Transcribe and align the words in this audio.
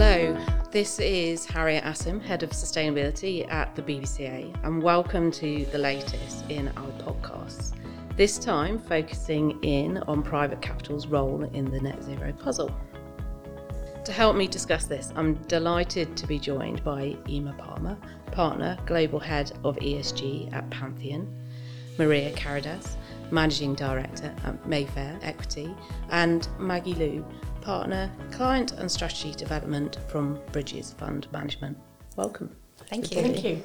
Hello, 0.00 0.38
this 0.70 1.00
is 1.00 1.44
Harriet 1.44 1.82
Assem, 1.82 2.22
Head 2.22 2.44
of 2.44 2.50
Sustainability 2.50 3.50
at 3.50 3.74
the 3.74 3.82
BVCA, 3.82 4.54
and 4.62 4.80
welcome 4.80 5.32
to 5.32 5.64
the 5.72 5.78
latest 5.78 6.48
in 6.48 6.68
our 6.76 6.92
podcasts. 7.02 7.72
This 8.16 8.38
time 8.38 8.78
focusing 8.78 9.60
in 9.64 9.98
on 10.06 10.22
private 10.22 10.62
capital's 10.62 11.08
role 11.08 11.42
in 11.52 11.64
the 11.64 11.80
net 11.80 12.00
zero 12.04 12.32
puzzle. 12.32 12.72
To 14.04 14.12
help 14.12 14.36
me 14.36 14.46
discuss 14.46 14.84
this, 14.84 15.12
I'm 15.16 15.34
delighted 15.48 16.16
to 16.18 16.28
be 16.28 16.38
joined 16.38 16.84
by 16.84 17.16
Eimear 17.24 17.58
Palmer, 17.58 17.98
Partner, 18.30 18.78
Global 18.86 19.18
Head 19.18 19.50
of 19.64 19.74
ESG 19.78 20.52
at 20.52 20.70
Pantheon, 20.70 21.26
Maria 21.98 22.32
Carradice, 22.34 22.94
Managing 23.32 23.74
Director 23.74 24.32
at 24.44 24.64
Mayfair 24.64 25.18
Equity, 25.22 25.74
and 26.10 26.46
Maggie 26.56 26.94
Loo, 26.94 27.24
Partner, 27.68 28.10
Client 28.30 28.72
and 28.72 28.90
Strategy 28.90 29.34
Development 29.34 29.98
from 30.08 30.40
Bridges 30.52 30.94
Fund 30.94 31.30
Management. 31.32 31.76
Welcome. 32.16 32.56
Thank 32.86 33.10
you. 33.10 33.20
Thank 33.20 33.44
you. 33.44 33.62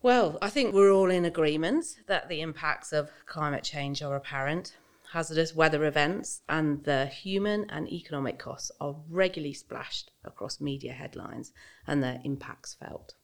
Well, 0.00 0.38
I 0.40 0.48
think 0.48 0.72
we're 0.72 0.92
all 0.92 1.10
in 1.10 1.24
agreement 1.24 1.84
that 2.06 2.28
the 2.28 2.40
impacts 2.40 2.92
of 2.92 3.10
climate 3.26 3.64
change 3.64 4.00
are 4.00 4.14
apparent. 4.14 4.76
Hazardous 5.12 5.56
weather 5.56 5.84
events 5.86 6.42
and 6.48 6.84
the 6.84 7.06
human 7.06 7.68
and 7.68 7.88
economic 7.88 8.38
costs 8.38 8.70
are 8.80 8.94
regularly 9.10 9.54
splashed 9.54 10.12
across 10.24 10.60
media 10.60 10.92
headlines 10.92 11.50
and 11.84 12.00
their 12.00 12.20
impacts 12.22 12.74
felt. 12.74 13.14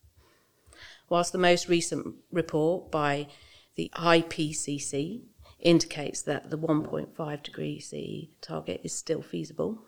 Whilst 1.09 1.31
the 1.31 1.39
most 1.39 1.69
recent 1.69 2.17
report 2.33 2.91
by 2.91 3.29
the 3.77 3.89
IPCC 3.95 5.27
indicates 5.61 6.23
that 6.23 6.51
the 6.51 6.59
1.5 6.59 7.43
degree 7.45 7.79
C 7.79 8.33
target 8.41 8.81
is 8.83 8.93
still 8.93 9.23
feasible, 9.23 9.85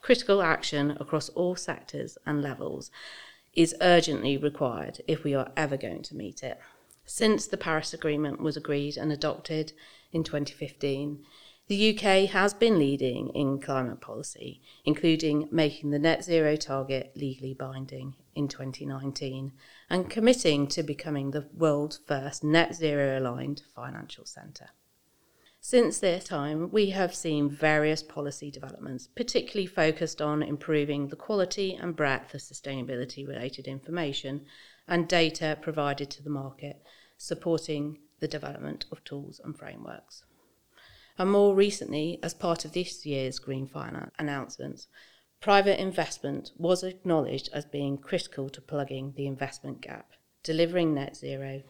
critical 0.00 0.42
action 0.42 0.96
across 1.00 1.28
all 1.30 1.56
sectors 1.56 2.16
and 2.26 2.42
levels 2.42 2.90
is 3.54 3.74
urgently 3.80 4.36
required 4.36 5.00
if 5.06 5.24
we 5.24 5.34
are 5.34 5.50
ever 5.56 5.76
going 5.76 6.02
to 6.02 6.16
meet 6.16 6.42
it. 6.42 6.58
Since 7.04 7.46
the 7.46 7.56
Paris 7.56 7.92
Agreement 7.92 8.40
was 8.40 8.56
agreed 8.56 8.96
and 8.96 9.10
adopted 9.12 9.72
in 10.12 10.22
2015, 10.22 11.24
the 11.66 11.96
UK 11.96 12.28
has 12.30 12.52
been 12.52 12.78
leading 12.78 13.28
in 13.28 13.60
climate 13.60 14.00
policy, 14.00 14.60
including 14.84 15.48
making 15.52 15.90
the 15.90 15.98
net 16.00 16.24
zero 16.24 16.56
target 16.56 17.12
legally 17.14 17.54
binding 17.54 18.16
in 18.34 18.48
2019 18.48 19.52
and 19.88 20.10
committing 20.10 20.66
to 20.66 20.82
becoming 20.82 21.30
the 21.30 21.48
world's 21.56 22.00
first 22.06 22.42
net 22.42 22.74
zero 22.74 23.18
aligned 23.18 23.62
financial 23.74 24.24
centre. 24.24 24.70
Since 25.62 25.98
their 25.98 26.20
time, 26.20 26.70
we 26.70 26.88
have 26.90 27.14
seen 27.14 27.50
various 27.50 28.02
policy 28.02 28.50
developments, 28.50 29.08
particularly 29.14 29.66
focused 29.66 30.22
on 30.22 30.42
improving 30.42 31.08
the 31.08 31.16
quality 31.16 31.74
and 31.74 31.94
breadth 31.94 32.34
of 32.34 32.40
sustainability 32.40 33.28
related 33.28 33.68
information 33.68 34.46
and 34.88 35.06
data 35.06 35.58
provided 35.60 36.10
to 36.12 36.22
the 36.22 36.30
market, 36.30 36.82
supporting 37.18 37.98
the 38.20 38.26
development 38.26 38.86
of 38.90 39.04
tools 39.04 39.38
and 39.44 39.58
frameworks. 39.58 40.24
And 41.18 41.30
more 41.30 41.54
recently, 41.54 42.18
as 42.22 42.32
part 42.32 42.64
of 42.64 42.72
this 42.72 43.04
year's 43.04 43.38
Green 43.38 43.66
Finance 43.66 44.12
announcements, 44.18 44.88
private 45.40 45.78
investment 45.78 46.52
was 46.56 46.82
acknowledged 46.82 47.50
as 47.52 47.66
being 47.66 47.98
critical 47.98 48.48
to 48.48 48.62
plugging 48.62 49.12
the 49.14 49.26
investment 49.26 49.82
gap, 49.82 50.12
delivering 50.42 50.94
net 50.94 51.16
zero, 51.16 51.62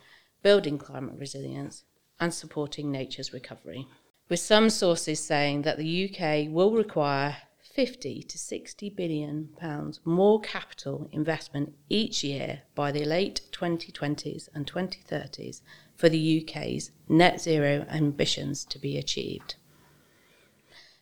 building 0.45 0.79
climate 0.79 1.17
resilience, 1.19 1.83
and 2.21 2.33
supporting 2.33 2.91
nature's 2.91 3.33
recovery. 3.33 3.89
With 4.29 4.39
some 4.39 4.71
sources 4.71 5.19
saying 5.19 5.63
that 5.63 5.79
the 5.79 6.09
UK 6.09 6.53
will 6.53 6.73
require 6.73 7.39
50 7.63 8.25
to 8.25 8.39
60 8.39 8.91
billion 8.91 9.49
pounds 9.57 10.01
more 10.05 10.41
capital 10.41 11.09
investment 11.13 11.75
each 11.89 12.23
year 12.23 12.63
by 12.75 12.93
the 12.93 13.05
late 13.05 13.41
2020s 13.53 14.49
and 14.55 14.67
2030s 14.67 15.63
for 15.97 16.09
the 16.09 16.43
UK's 16.43 16.91
net 17.09 17.41
zero 17.41 17.87
ambitions 17.89 18.65
to 18.67 18.79
be 18.79 18.99
achieved. 18.99 19.55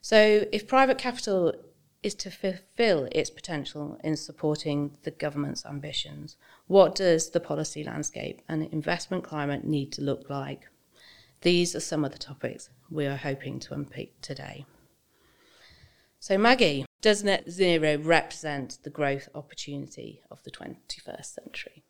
So, 0.01 0.47
if 0.53 0.69
private 0.69 0.99
capital 0.99 1.53
is 2.03 2.15
to 2.15 2.31
fulfill 2.31 3.09
its 3.13 3.31
potential 3.31 3.99
in 4.05 4.17
supporting 4.17 4.97
the 5.03 5.11
government's 5.11 5.67
ambitions, 5.67 6.37
what 6.67 6.95
does 6.95 7.31
the 7.31 7.41
policy 7.41 7.83
landscape 7.83 8.41
and 8.49 8.65
investment 8.73 9.25
climate 9.25 9.65
need 9.65 9.91
to 9.93 10.03
look 10.03 10.31
like? 10.31 10.69
These 11.43 11.77
are 11.77 11.81
some 11.81 12.05
of 12.05 12.13
the 12.13 12.19
topics 12.19 12.69
we 12.91 13.07
are 13.07 13.17
hoping 13.17 13.61
to 13.61 13.75
unpick 13.75 14.21
today. 14.21 14.67
So, 16.19 16.37
Maggie, 16.37 16.85
does 17.01 17.23
net 17.23 17.49
zero 17.49 17.97
represent 17.97 18.79
the 18.83 18.91
growth 18.91 19.29
opportunity 19.35 20.21
of 20.33 20.43
the 20.43 20.51
21st 20.51 21.25
century? 21.25 21.85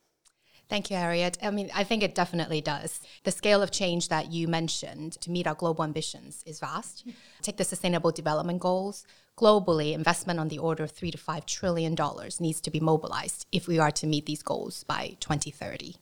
Thank 0.69 0.91
you, 0.91 0.99
Harriet. 0.99 1.39
I 1.43 1.51
mean, 1.51 1.71
I 1.75 1.83
think 1.83 2.03
it 2.03 2.15
definitely 2.15 2.61
does. 2.61 3.01
The 3.25 3.31
scale 3.31 3.63
of 3.63 3.71
change 3.71 4.09
that 4.09 4.31
you 4.31 4.47
mentioned 4.49 5.13
to 5.23 5.31
meet 5.31 5.47
our 5.47 5.55
global 5.55 5.83
ambitions 5.83 6.43
is 6.45 6.61
vast. 6.61 7.05
Take 7.41 7.57
the 7.57 7.65
Sustainable 7.65 8.11
Development 8.11 8.61
Goals. 8.61 9.07
Globally, 9.39 9.95
investment 9.95 10.39
on 10.39 10.49
the 10.49 10.59
order 10.59 10.85
of 10.85 10.91
three 10.91 11.11
to 11.11 11.17
five 11.17 11.47
trillion 11.47 11.95
dollars 11.95 12.39
needs 12.39 12.61
to 12.61 12.71
be 12.71 12.81
mobilized 12.81 13.47
if 13.51 13.67
we 13.67 13.79
are 13.79 13.93
to 13.93 14.07
meet 14.07 14.27
these 14.27 14.43
goals 14.43 14.85
by 14.85 15.17
2030. 15.21 15.95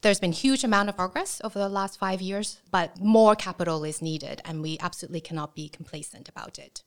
There's 0.00 0.20
been 0.20 0.30
huge 0.30 0.62
amount 0.62 0.88
of 0.88 0.96
progress 0.96 1.40
over 1.42 1.58
the 1.58 1.68
last 1.68 1.98
five 1.98 2.22
years, 2.22 2.60
but 2.70 3.00
more 3.00 3.34
capital 3.34 3.82
is 3.82 4.00
needed, 4.00 4.40
and 4.44 4.62
we 4.62 4.78
absolutely 4.78 5.20
cannot 5.20 5.56
be 5.56 5.68
complacent 5.68 6.28
about 6.28 6.56
it. 6.56 6.84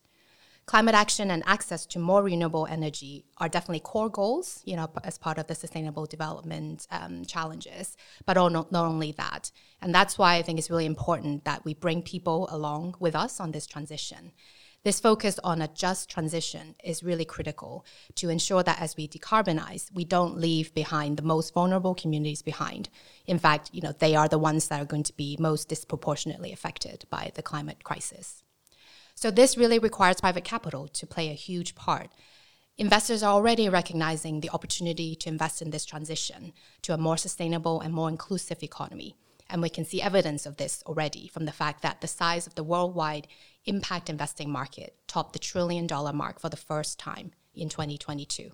Climate 0.66 0.95
action 0.95 1.29
and 1.29 1.44
access 1.45 1.85
to 1.88 2.00
more 2.00 2.23
renewable 2.23 2.67
energy 2.67 3.25
are 3.38 3.50
definitely 3.50 3.81
core 3.81 4.09
goals, 4.09 4.61
you 4.63 4.77
know, 4.77 4.89
as 5.03 5.17
part 5.17 5.38
of 5.38 5.47
the 5.47 5.55
sustainable 5.55 6.05
development 6.05 6.88
um, 6.89 7.25
challenges. 7.25 7.97
But 8.25 8.35
not, 8.35 8.71
not 8.71 8.85
only 8.85 9.11
that, 9.13 9.51
and 9.81 9.94
that's 9.94 10.17
why 10.17 10.35
I 10.35 10.41
think 10.41 10.57
it's 10.57 10.69
really 10.69 10.85
important 10.85 11.44
that 11.44 11.66
we 11.66 11.73
bring 11.73 12.03
people 12.03 12.47
along 12.50 12.95
with 13.00 13.13
us 13.13 13.41
on 13.41 13.51
this 13.51 13.67
transition. 13.67 14.31
This 14.84 15.00
focus 15.00 15.40
on 15.44 15.62
a 15.62 15.68
just 15.68 16.09
transition 16.09 16.74
is 16.84 17.03
really 17.03 17.24
critical 17.24 17.86
to 18.16 18.30
ensure 18.30 18.64
that 18.64 18.81
as 18.81 18.97
we 18.97 19.08
decarbonize, 19.08 19.94
we 19.94 20.03
don't 20.03 20.40
leave 20.40 20.74
behind 20.74 21.18
the 21.18 21.24
most 21.24 21.53
vulnerable 21.53 21.94
communities 21.94 22.42
behind. 22.42 22.90
In 23.28 23.38
fact, 23.38 23.69
you 23.74 23.81
know, 23.81 23.92
they 23.92 24.16
are 24.16 24.28
the 24.28 24.40
ones 24.40 24.69
that 24.69 24.81
are 24.81 24.86
going 24.86 25.03
to 25.03 25.16
be 25.16 25.38
most 25.40 25.69
disproportionately 25.69 26.52
affected 26.52 27.06
by 27.12 27.31
the 27.36 27.44
climate 27.44 27.84
crisis. 27.84 28.44
So 29.14 29.30
this 29.30 29.56
really 29.56 29.78
requires 29.78 30.19
private 30.19 30.46
capital 30.46 30.88
to 30.88 31.06
play 31.06 31.30
a 31.30 31.34
huge 31.34 31.75
part. 31.75 32.09
Investors 32.75 33.22
are 33.22 33.34
already 33.34 33.69
recognizing 33.69 34.40
the 34.40 34.50
opportunity 34.50 35.13
to 35.13 35.30
invest 35.30 35.62
in 35.62 35.69
this 35.69 35.86
transition 35.86 36.53
to 36.81 36.96
a 36.96 36.98
more 36.98 37.18
sustainable 37.18 37.81
and 37.81 37.94
more 37.94 38.09
inclusive 38.09 38.63
economy. 38.63 39.16
And 39.48 39.62
we 39.62 39.69
can 39.69 39.86
see 39.86 40.02
evidence 40.02 40.46
of 40.46 40.58
this 40.58 40.81
already 40.88 41.28
from 41.28 41.46
the 41.46 41.52
fact 41.52 41.84
that 41.84 42.02
the 42.02 42.08
size 42.08 42.48
of 42.48 42.56
the 42.56 42.63
worldwide 42.63 43.28
impact 43.66 44.09
investing 44.09 44.49
market 44.49 44.95
topped 45.07 45.33
the 45.33 45.39
trillion 45.39 45.88
dollar 45.88 46.13
mark 46.13 46.39
for 46.39 46.49
the 46.49 46.57
first 46.57 46.99
time 46.99 47.31
in 47.53 47.69
2022. 47.69 48.51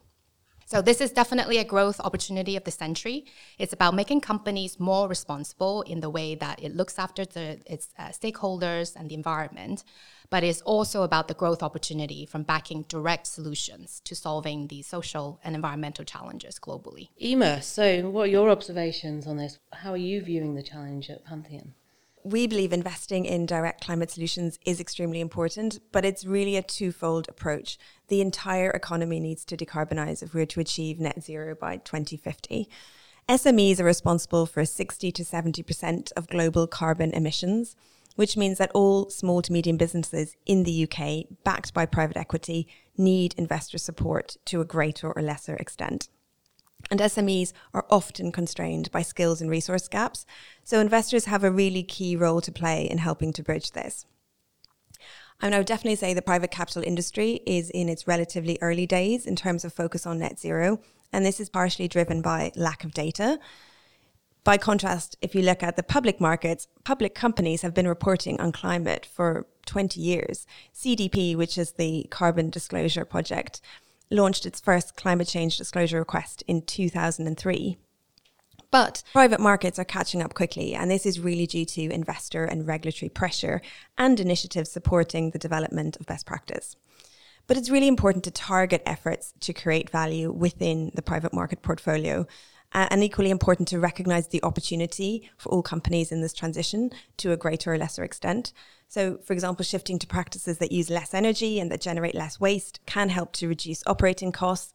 So 0.69 0.81
this 0.81 0.99
is 0.99 1.13
definitely 1.13 1.59
a 1.59 1.63
growth 1.63 2.01
opportunity 2.01 2.57
of 2.57 2.65
the 2.65 2.71
century. 2.71 3.25
It's 3.57 3.71
about 3.71 3.93
making 3.93 4.19
companies 4.19 4.81
more 4.81 5.07
responsible 5.07 5.81
in 5.83 6.01
the 6.01 6.09
way 6.09 6.35
that 6.35 6.61
it 6.61 6.75
looks 6.75 6.99
after 6.99 7.23
the, 7.23 7.61
its 7.65 7.87
uh, 7.97 8.09
stakeholders 8.09 8.93
and 8.93 9.09
the 9.09 9.15
environment, 9.15 9.85
but 10.29 10.43
it's 10.43 10.59
also 10.63 11.03
about 11.03 11.29
the 11.29 11.33
growth 11.33 11.63
opportunity 11.63 12.25
from 12.25 12.43
backing 12.43 12.81
direct 12.89 13.27
solutions 13.27 14.01
to 14.03 14.13
solving 14.13 14.67
the 14.67 14.81
social 14.81 15.39
and 15.41 15.55
environmental 15.55 16.03
challenges 16.03 16.59
globally. 16.59 17.07
Eimear, 17.21 17.63
so 17.63 18.09
what 18.09 18.23
are 18.23 18.27
your 18.27 18.49
observations 18.49 19.25
on 19.25 19.37
this? 19.37 19.59
How 19.71 19.91
are 19.91 19.95
you 19.95 20.21
viewing 20.21 20.55
the 20.55 20.63
challenge 20.63 21.09
at 21.09 21.23
Pantheon? 21.23 21.75
We 22.27 22.45
believe 22.45 22.73
investing 22.73 23.25
in 23.25 23.45
direct 23.45 23.85
climate 23.85 24.11
solutions 24.11 24.59
is 24.65 24.81
extremely 24.81 25.21
important, 25.21 25.79
but 25.93 26.03
it's 26.03 26.25
really 26.25 26.57
a 26.57 26.61
twofold 26.61 27.25
approach. 27.29 27.77
The 28.09 28.19
entire 28.19 28.69
economy 28.71 29.21
needs 29.21 29.45
to 29.45 29.55
decarbonize 29.55 30.21
if 30.21 30.33
we're 30.33 30.45
to 30.47 30.59
achieve 30.59 30.99
net 30.99 31.23
zero 31.23 31.55
by 31.55 31.77
2050. 31.77 32.67
SMEs 33.29 33.79
are 33.79 33.85
responsible 33.85 34.45
for 34.45 34.65
60 34.65 35.09
to 35.13 35.23
70% 35.23 36.11
of 36.17 36.27
global 36.27 36.67
carbon 36.67 37.11
emissions, 37.11 37.77
which 38.17 38.35
means 38.35 38.57
that 38.57 38.71
all 38.73 39.09
small 39.09 39.41
to 39.41 39.53
medium 39.53 39.77
businesses 39.77 40.35
in 40.45 40.63
the 40.63 40.83
UK, 40.83 41.27
backed 41.45 41.73
by 41.73 41.85
private 41.85 42.17
equity, 42.17 42.67
need 42.97 43.35
investor 43.37 43.77
support 43.77 44.35
to 44.45 44.59
a 44.59 44.65
greater 44.65 45.13
or 45.13 45.21
lesser 45.21 45.55
extent. 45.55 46.09
And 46.89 46.99
SMEs 46.99 47.53
are 47.73 47.85
often 47.89 48.31
constrained 48.31 48.91
by 48.91 49.01
skills 49.01 49.41
and 49.41 49.49
resource 49.49 49.87
gaps. 49.87 50.25
So 50.63 50.79
investors 50.79 51.25
have 51.25 51.43
a 51.43 51.51
really 51.51 51.83
key 51.83 52.15
role 52.15 52.41
to 52.41 52.51
play 52.51 52.89
in 52.89 52.99
helping 52.99 53.33
to 53.33 53.43
bridge 53.43 53.71
this. 53.71 54.05
And 55.41 55.53
I 55.53 55.59
would 55.59 55.67
definitely 55.67 55.97
say 55.97 56.13
the 56.13 56.21
private 56.21 56.51
capital 56.51 56.83
industry 56.83 57.41
is 57.45 57.69
in 57.69 57.89
its 57.89 58.07
relatively 58.07 58.57
early 58.61 58.87
days 58.87 59.25
in 59.25 59.35
terms 59.35 59.63
of 59.63 59.73
focus 59.73 60.05
on 60.05 60.19
net 60.19 60.39
zero. 60.39 60.79
And 61.13 61.25
this 61.25 61.39
is 61.39 61.49
partially 61.49 61.87
driven 61.87 62.21
by 62.21 62.51
lack 62.55 62.83
of 62.83 62.93
data. 62.93 63.39
By 64.43 64.57
contrast, 64.57 65.17
if 65.21 65.35
you 65.35 65.41
look 65.41 65.61
at 65.61 65.75
the 65.75 65.83
public 65.83 66.21
markets, 66.21 66.67
public 66.85 67.13
companies 67.13 67.61
have 67.61 67.73
been 67.73 67.87
reporting 67.87 68.39
on 68.39 68.51
climate 68.51 69.05
for 69.05 69.45
20 69.65 69.99
years. 69.99 70.47
CDP, 70.73 71.35
which 71.35 71.57
is 71.57 71.73
the 71.73 72.07
Carbon 72.09 72.49
Disclosure 72.49 73.05
Project, 73.05 73.61
launched 74.09 74.45
its 74.45 74.59
first 74.59 74.95
climate 74.95 75.27
change 75.27 75.57
disclosure 75.57 75.99
request 75.99 76.43
in 76.47 76.61
2003. 76.61 77.77
But 78.69 79.01
private 79.13 79.39
markets 79.39 79.79
are 79.79 79.85
catching 79.85 80.21
up 80.21 80.33
quickly, 80.33 80.75
and 80.75 80.91
this 80.91 81.05
is 81.05 81.19
really 81.19 81.47
due 81.47 81.65
to 81.65 81.89
investor 81.89 82.43
and 82.43 82.67
regulatory 82.67 83.09
pressure 83.09 83.61
and 83.97 84.19
initiatives 84.19 84.71
supporting 84.71 85.31
the 85.31 85.39
development 85.39 85.97
of 85.97 86.05
best 86.05 86.25
practice. 86.25 86.75
But 87.47 87.55
it's 87.55 87.69
really 87.69 87.87
important 87.87 88.25
to 88.25 88.31
target 88.31 88.83
efforts 88.85 89.33
to 89.39 89.53
create 89.53 89.89
value 89.89 90.31
within 90.31 90.91
the 90.95 91.01
private 91.01 91.33
market 91.33 91.61
portfolio. 91.61 92.27
And 92.73 93.03
equally 93.03 93.31
important 93.31 93.67
to 93.69 93.79
recognize 93.79 94.27
the 94.27 94.43
opportunity 94.43 95.29
for 95.37 95.49
all 95.49 95.63
companies 95.63 96.11
in 96.11 96.21
this 96.21 96.33
transition 96.33 96.91
to 97.17 97.31
a 97.31 97.37
greater 97.37 97.73
or 97.73 97.77
lesser 97.77 98.03
extent. 98.03 98.53
So, 98.87 99.17
for 99.17 99.33
example, 99.33 99.63
shifting 99.63 99.97
to 99.99 100.07
practices 100.07 100.59
that 100.59 100.71
use 100.71 100.89
less 100.89 101.13
energy 101.13 101.59
and 101.59 101.71
that 101.71 101.81
generate 101.81 102.13
less 102.13 102.39
waste 102.39 102.79
can 102.85 103.09
help 103.09 103.33
to 103.33 103.47
reduce 103.47 103.83
operating 103.87 104.31
costs. 104.31 104.73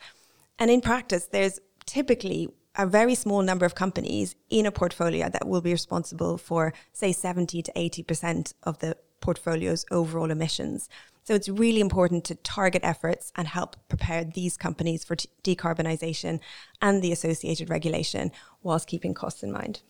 And 0.59 0.71
in 0.71 0.81
practice, 0.81 1.27
there's 1.27 1.61
typically 1.87 2.49
a 2.77 2.87
very 2.87 3.15
small 3.15 3.43
number 3.43 3.67
of 3.67 3.75
companies 3.75 4.35
in 4.49 4.67
a 4.67 4.73
portfolio 4.73 5.29
that 5.29 5.47
will 5.47 5.61
be 5.61 5.73
responsible 5.73 6.39
for, 6.39 6.73
say, 6.93 7.13
70 7.13 7.63
to 7.63 7.73
80% 7.73 8.55
of 8.63 8.79
the 8.79 8.97
portfolio's 9.21 9.85
overall 9.91 10.31
emissions. 10.31 10.89
So 11.25 11.35
it's 11.35 11.49
really 11.49 11.81
important 11.81 12.25
to 12.27 12.35
target 12.35 12.83
efforts 12.85 13.33
and 13.37 13.47
help 13.47 13.77
prepare 13.89 14.25
these 14.25 14.57
companies 14.57 15.05
for 15.05 15.15
t- 15.15 15.29
decarbonisation 15.45 16.41
and 16.81 17.01
the 17.01 17.13
associated 17.13 17.71
regulation 17.71 18.33
whilst 18.63 18.89
keeping 18.89 19.15
costs 19.15 19.43
in 19.43 19.53
mind. 19.53 19.83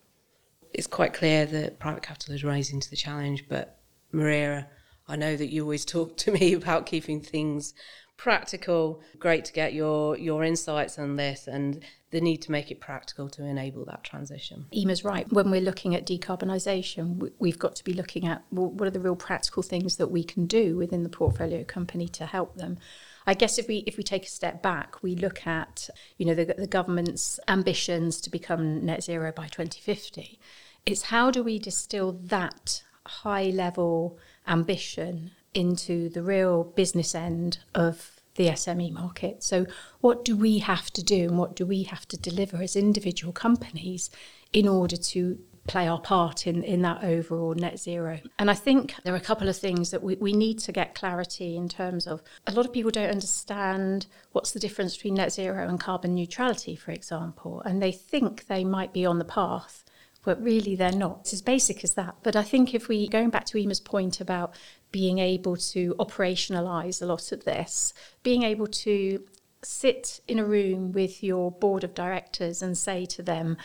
It's 0.73 0.87
quite 0.87 1.13
clear 1.13 1.45
that 1.47 1.79
private 1.79 2.03
capital 2.03 2.35
is 2.35 2.43
rising 2.43 2.79
to 2.79 2.89
the 2.89 2.95
challenge, 2.95 3.45
but 3.49 3.79
Maria, 4.11 4.67
I 5.07 5.15
know 5.15 5.35
that 5.35 5.51
you 5.51 5.63
always 5.63 5.85
talk 5.85 6.17
to 6.17 6.31
me 6.31 6.53
about 6.61 6.85
keeping 6.85 7.19
things 7.21 7.73
practical. 8.17 9.01
Great 9.19 9.45
to 9.45 9.53
get 9.53 9.73
your 9.73 10.17
your 10.17 10.43
insights 10.43 10.97
on 10.97 11.15
this 11.15 11.47
and 11.47 11.83
the 12.11 12.21
need 12.21 12.37
to 12.43 12.51
make 12.51 12.69
it 12.69 12.79
practical 12.79 13.27
to 13.27 13.43
enable 13.43 13.83
that 13.85 14.03
transition. 14.03 14.65
Eimear's 14.73 15.03
right. 15.03 15.31
When 15.33 15.49
we're 15.49 15.61
looking 15.61 15.95
at 15.95 16.05
decarbonisation, 16.05 17.31
we've 17.39 17.57
got 17.57 17.75
to 17.77 17.83
be 17.83 17.93
looking 17.93 18.27
at 18.27 18.43
what 18.51 18.87
are 18.87 18.91
the 18.91 18.99
real 18.99 19.15
practical 19.15 19.63
things 19.63 19.97
that 19.97 20.07
we 20.07 20.23
can 20.23 20.45
do 20.45 20.77
within 20.77 21.03
the 21.03 21.09
portfolio 21.09 21.63
company 21.63 22.07
to 22.09 22.25
help 22.25 22.55
them. 22.55 22.77
I 23.25 23.33
guess 23.33 23.57
if 23.57 23.67
we 23.67 23.77
if 23.87 23.97
we 23.97 24.03
take 24.03 24.25
a 24.25 24.29
step 24.29 24.61
back, 24.61 25.01
we 25.01 25.15
look 25.15 25.47
at 25.47 25.89
you 26.17 26.25
know 26.25 26.35
the, 26.35 26.45
the 26.45 26.67
government's 26.67 27.39
ambitions 27.47 28.21
to 28.21 28.29
become 28.29 28.85
net 28.85 29.03
zero 29.03 29.31
by 29.31 29.47
2050. 29.47 30.39
It's 30.85 31.03
how 31.03 31.31
do 31.31 31.43
we 31.43 31.59
distill 31.59 32.11
that 32.23 32.83
high 33.05 33.45
level 33.45 34.17
ambition 34.47 35.31
into 35.53 36.09
the 36.09 36.23
real 36.23 36.63
business 36.63 37.13
end 37.15 37.59
of 37.75 38.21
the 38.35 38.47
SME 38.47 38.91
market. 38.91 39.43
So, 39.43 39.65
what 40.01 40.25
do 40.25 40.35
we 40.35 40.59
have 40.59 40.91
to 40.91 41.03
do 41.03 41.25
and 41.25 41.37
what 41.37 41.55
do 41.55 41.65
we 41.65 41.83
have 41.83 42.07
to 42.07 42.17
deliver 42.17 42.61
as 42.61 42.75
individual 42.75 43.33
companies 43.33 44.09
in 44.51 44.67
order 44.67 44.97
to 44.97 45.39
play 45.65 45.87
our 45.87 45.99
part 45.99 46.45
in, 46.45 46.61
in 46.63 46.81
that 46.81 47.03
overall 47.03 47.53
net 47.53 47.79
zero? 47.79 48.19
And 48.39 48.49
I 48.49 48.55
think 48.55 48.95
there 49.03 49.13
are 49.13 49.17
a 49.17 49.21
couple 49.21 49.47
of 49.47 49.57
things 49.57 49.91
that 49.91 50.03
we, 50.03 50.15
we 50.15 50.33
need 50.33 50.59
to 50.59 50.71
get 50.71 50.95
clarity 50.95 51.55
in 51.55 51.69
terms 51.69 52.07
of 52.07 52.21
a 52.47 52.51
lot 52.51 52.65
of 52.65 52.73
people 52.73 52.91
don't 52.91 53.09
understand 53.09 54.07
what's 54.31 54.51
the 54.51 54.59
difference 54.59 54.95
between 54.95 55.15
net 55.15 55.31
zero 55.31 55.67
and 55.67 55.79
carbon 55.79 56.15
neutrality, 56.15 56.75
for 56.75 56.91
example, 56.91 57.61
and 57.61 57.81
they 57.81 57.91
think 57.91 58.47
they 58.47 58.63
might 58.63 58.93
be 58.93 59.05
on 59.05 59.19
the 59.19 59.25
path 59.25 59.82
but 60.23 60.41
really 60.41 60.75
they're 60.75 60.91
not. 60.91 61.19
It's 61.21 61.33
as 61.33 61.41
basic 61.41 61.83
as 61.83 61.93
that. 61.93 62.15
But 62.23 62.35
I 62.35 62.43
think 62.43 62.73
if 62.73 62.87
we, 62.87 63.07
going 63.07 63.29
back 63.29 63.45
to 63.45 63.57
Eimear's 63.57 63.79
point 63.79 64.21
about 64.21 64.53
being 64.91 65.19
able 65.19 65.57
to 65.57 65.95
operationalize 65.99 67.01
a 67.01 67.05
lot 67.05 67.31
of 67.31 67.45
this, 67.45 67.93
being 68.23 68.43
able 68.43 68.67
to 68.67 69.23
sit 69.63 70.19
in 70.27 70.39
a 70.39 70.45
room 70.45 70.91
with 70.91 71.23
your 71.23 71.51
board 71.51 71.83
of 71.83 71.93
directors 71.93 72.61
and 72.61 72.77
say 72.77 73.05
to 73.05 73.23
them, 73.23 73.57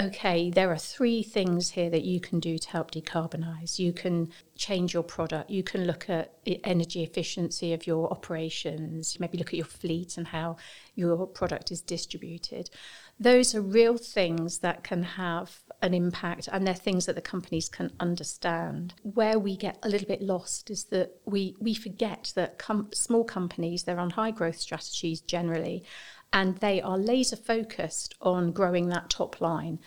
okay, 0.00 0.50
there 0.50 0.72
are 0.72 0.78
three 0.78 1.22
things 1.22 1.70
here 1.70 1.88
that 1.88 2.02
you 2.02 2.18
can 2.18 2.40
do 2.40 2.58
to 2.58 2.68
help 2.70 2.90
decarbonize. 2.90 3.78
You 3.78 3.92
can 3.92 4.30
change 4.56 4.92
your 4.92 5.04
product, 5.04 5.50
you 5.50 5.62
can 5.62 5.86
look 5.86 6.10
at 6.10 6.32
energy 6.64 7.04
efficiency 7.04 7.72
of 7.72 7.86
your 7.86 8.10
operations, 8.10 9.18
maybe 9.20 9.38
look 9.38 9.48
at 9.48 9.54
your 9.54 9.64
fleet 9.64 10.16
and 10.16 10.26
how 10.28 10.56
your 10.96 11.26
product 11.26 11.70
is 11.70 11.80
distributed. 11.80 12.70
Those 13.18 13.54
are 13.54 13.60
real 13.60 13.96
things 13.96 14.58
that 14.58 14.82
can 14.82 15.02
have 15.02 15.62
an 15.82 15.94
impact 15.94 16.48
and 16.52 16.66
they're 16.66 16.74
things 16.74 17.06
that 17.06 17.14
the 17.14 17.20
companies 17.20 17.68
can 17.68 17.92
understand. 18.00 18.94
Where 19.02 19.38
we 19.38 19.56
get 19.56 19.78
a 19.82 19.88
little 19.88 20.08
bit 20.08 20.22
lost 20.22 20.70
is 20.70 20.84
that 20.84 21.12
we, 21.24 21.54
we 21.60 21.74
forget 21.74 22.32
that 22.34 22.58
com- 22.58 22.90
small 22.92 23.24
companies, 23.24 23.84
they're 23.84 24.00
on 24.00 24.10
high 24.10 24.32
growth 24.32 24.58
strategies 24.58 25.20
generally, 25.20 25.84
and 26.32 26.58
they 26.58 26.82
are 26.82 26.98
laser 26.98 27.36
focused 27.36 28.14
on 28.20 28.50
growing 28.50 28.88
that 28.88 29.10
top 29.10 29.40
line. 29.40 29.78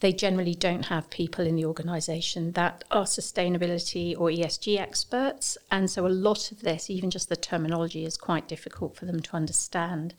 They 0.00 0.12
generally 0.12 0.54
don't 0.54 0.86
have 0.86 1.08
people 1.08 1.46
in 1.46 1.56
the 1.56 1.64
organisation 1.64 2.52
that 2.52 2.84
are 2.90 3.04
sustainability 3.04 4.14
or 4.18 4.28
ESG 4.28 4.78
experts. 4.78 5.56
And 5.70 5.88
so 5.88 6.06
a 6.06 6.08
lot 6.08 6.52
of 6.52 6.60
this, 6.60 6.90
even 6.90 7.10
just 7.10 7.30
the 7.30 7.36
terminology, 7.36 8.04
is 8.04 8.18
quite 8.18 8.46
difficult 8.46 8.96
for 8.96 9.06
them 9.06 9.20
to 9.20 9.36
understand. 9.36 10.14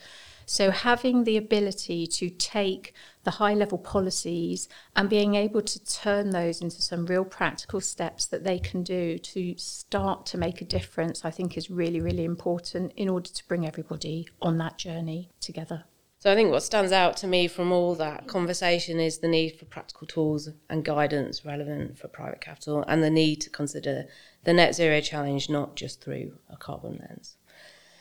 So, 0.49 0.71
having 0.71 1.25
the 1.25 1.35
ability 1.35 2.07
to 2.07 2.29
take 2.29 2.93
the 3.25 3.31
high 3.31 3.53
level 3.53 3.77
policies 3.77 4.69
and 4.95 5.09
being 5.09 5.35
able 5.35 5.61
to 5.61 5.85
turn 5.85 6.29
those 6.29 6.61
into 6.61 6.81
some 6.81 7.05
real 7.05 7.25
practical 7.25 7.81
steps 7.81 8.25
that 8.27 8.45
they 8.45 8.57
can 8.57 8.81
do 8.81 9.17
to 9.19 9.57
start 9.57 10.25
to 10.27 10.37
make 10.37 10.61
a 10.61 10.65
difference, 10.65 11.25
I 11.25 11.31
think 11.31 11.57
is 11.57 11.69
really, 11.69 11.99
really 11.99 12.23
important 12.23 12.93
in 12.95 13.09
order 13.09 13.29
to 13.29 13.47
bring 13.49 13.67
everybody 13.67 14.29
on 14.41 14.57
that 14.59 14.77
journey 14.77 15.31
together. 15.41 15.83
So 16.27 16.33
I 16.33 16.35
think 16.35 16.51
what 16.51 16.61
stands 16.61 16.91
out 16.91 17.15
to 17.17 17.25
me 17.25 17.47
from 17.47 17.71
all 17.71 17.95
that 17.95 18.27
conversation 18.27 18.99
is 18.99 19.19
the 19.19 19.29
need 19.29 19.57
for 19.57 19.63
practical 19.63 20.05
tools 20.05 20.49
and 20.69 20.83
guidance 20.83 21.45
relevant 21.45 21.97
for 21.97 22.09
private 22.09 22.41
capital 22.41 22.83
and 22.85 23.01
the 23.01 23.09
need 23.09 23.39
to 23.39 23.49
consider 23.49 24.07
the 24.43 24.51
net 24.51 24.75
zero 24.75 24.99
challenge 24.99 25.49
not 25.49 25.77
just 25.77 26.03
through 26.03 26.37
a 26.49 26.57
carbon 26.57 26.99
lens 26.99 27.37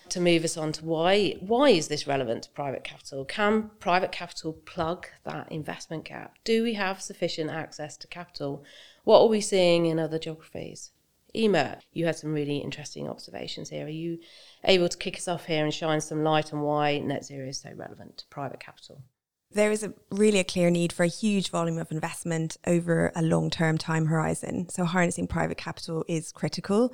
to 0.08 0.20
move 0.20 0.42
us 0.42 0.56
on 0.56 0.72
to 0.72 0.84
why 0.84 1.36
why 1.38 1.70
is 1.70 1.86
this 1.86 2.08
relevant 2.08 2.42
to 2.42 2.50
private 2.50 2.82
capital? 2.82 3.24
Can 3.24 3.70
private 3.78 4.10
capital 4.10 4.54
plug 4.54 5.06
that 5.22 5.52
investment 5.52 6.02
gap? 6.02 6.34
Do 6.42 6.64
we 6.64 6.74
have 6.74 7.00
sufficient 7.00 7.50
access 7.50 7.96
to 7.98 8.08
capital? 8.08 8.64
What 9.04 9.20
are 9.20 9.28
we 9.28 9.40
seeing 9.40 9.86
in 9.86 10.00
other 10.00 10.18
geographies? 10.18 10.90
Eimear, 11.36 11.80
you 11.92 12.06
had 12.06 12.16
some 12.16 12.32
really 12.32 12.58
interesting 12.58 13.08
observations 13.08 13.68
here. 13.68 13.86
Are 13.86 13.90
you 13.90 14.18
able 14.64 14.88
to 14.88 14.96
kick 14.96 15.16
us 15.16 15.28
off 15.28 15.46
here 15.46 15.64
and 15.64 15.72
shine 15.72 16.00
some 16.00 16.22
light 16.22 16.52
on 16.52 16.60
why 16.60 16.98
net 16.98 17.24
zero 17.24 17.48
is 17.48 17.60
so 17.60 17.70
relevant 17.76 18.18
to 18.18 18.26
private 18.30 18.60
capital? 18.60 19.02
There 19.50 19.70
is 19.70 19.84
a 19.84 19.94
really 20.10 20.40
a 20.40 20.44
clear 20.44 20.70
need 20.70 20.92
for 20.92 21.04
a 21.04 21.08
huge 21.08 21.50
volume 21.50 21.78
of 21.78 21.92
investment 21.92 22.56
over 22.66 23.12
a 23.14 23.22
long 23.22 23.50
term 23.50 23.78
time 23.78 24.06
horizon. 24.06 24.68
So 24.68 24.84
harnessing 24.84 25.28
private 25.28 25.56
capital 25.56 26.04
is 26.08 26.32
critical. 26.32 26.92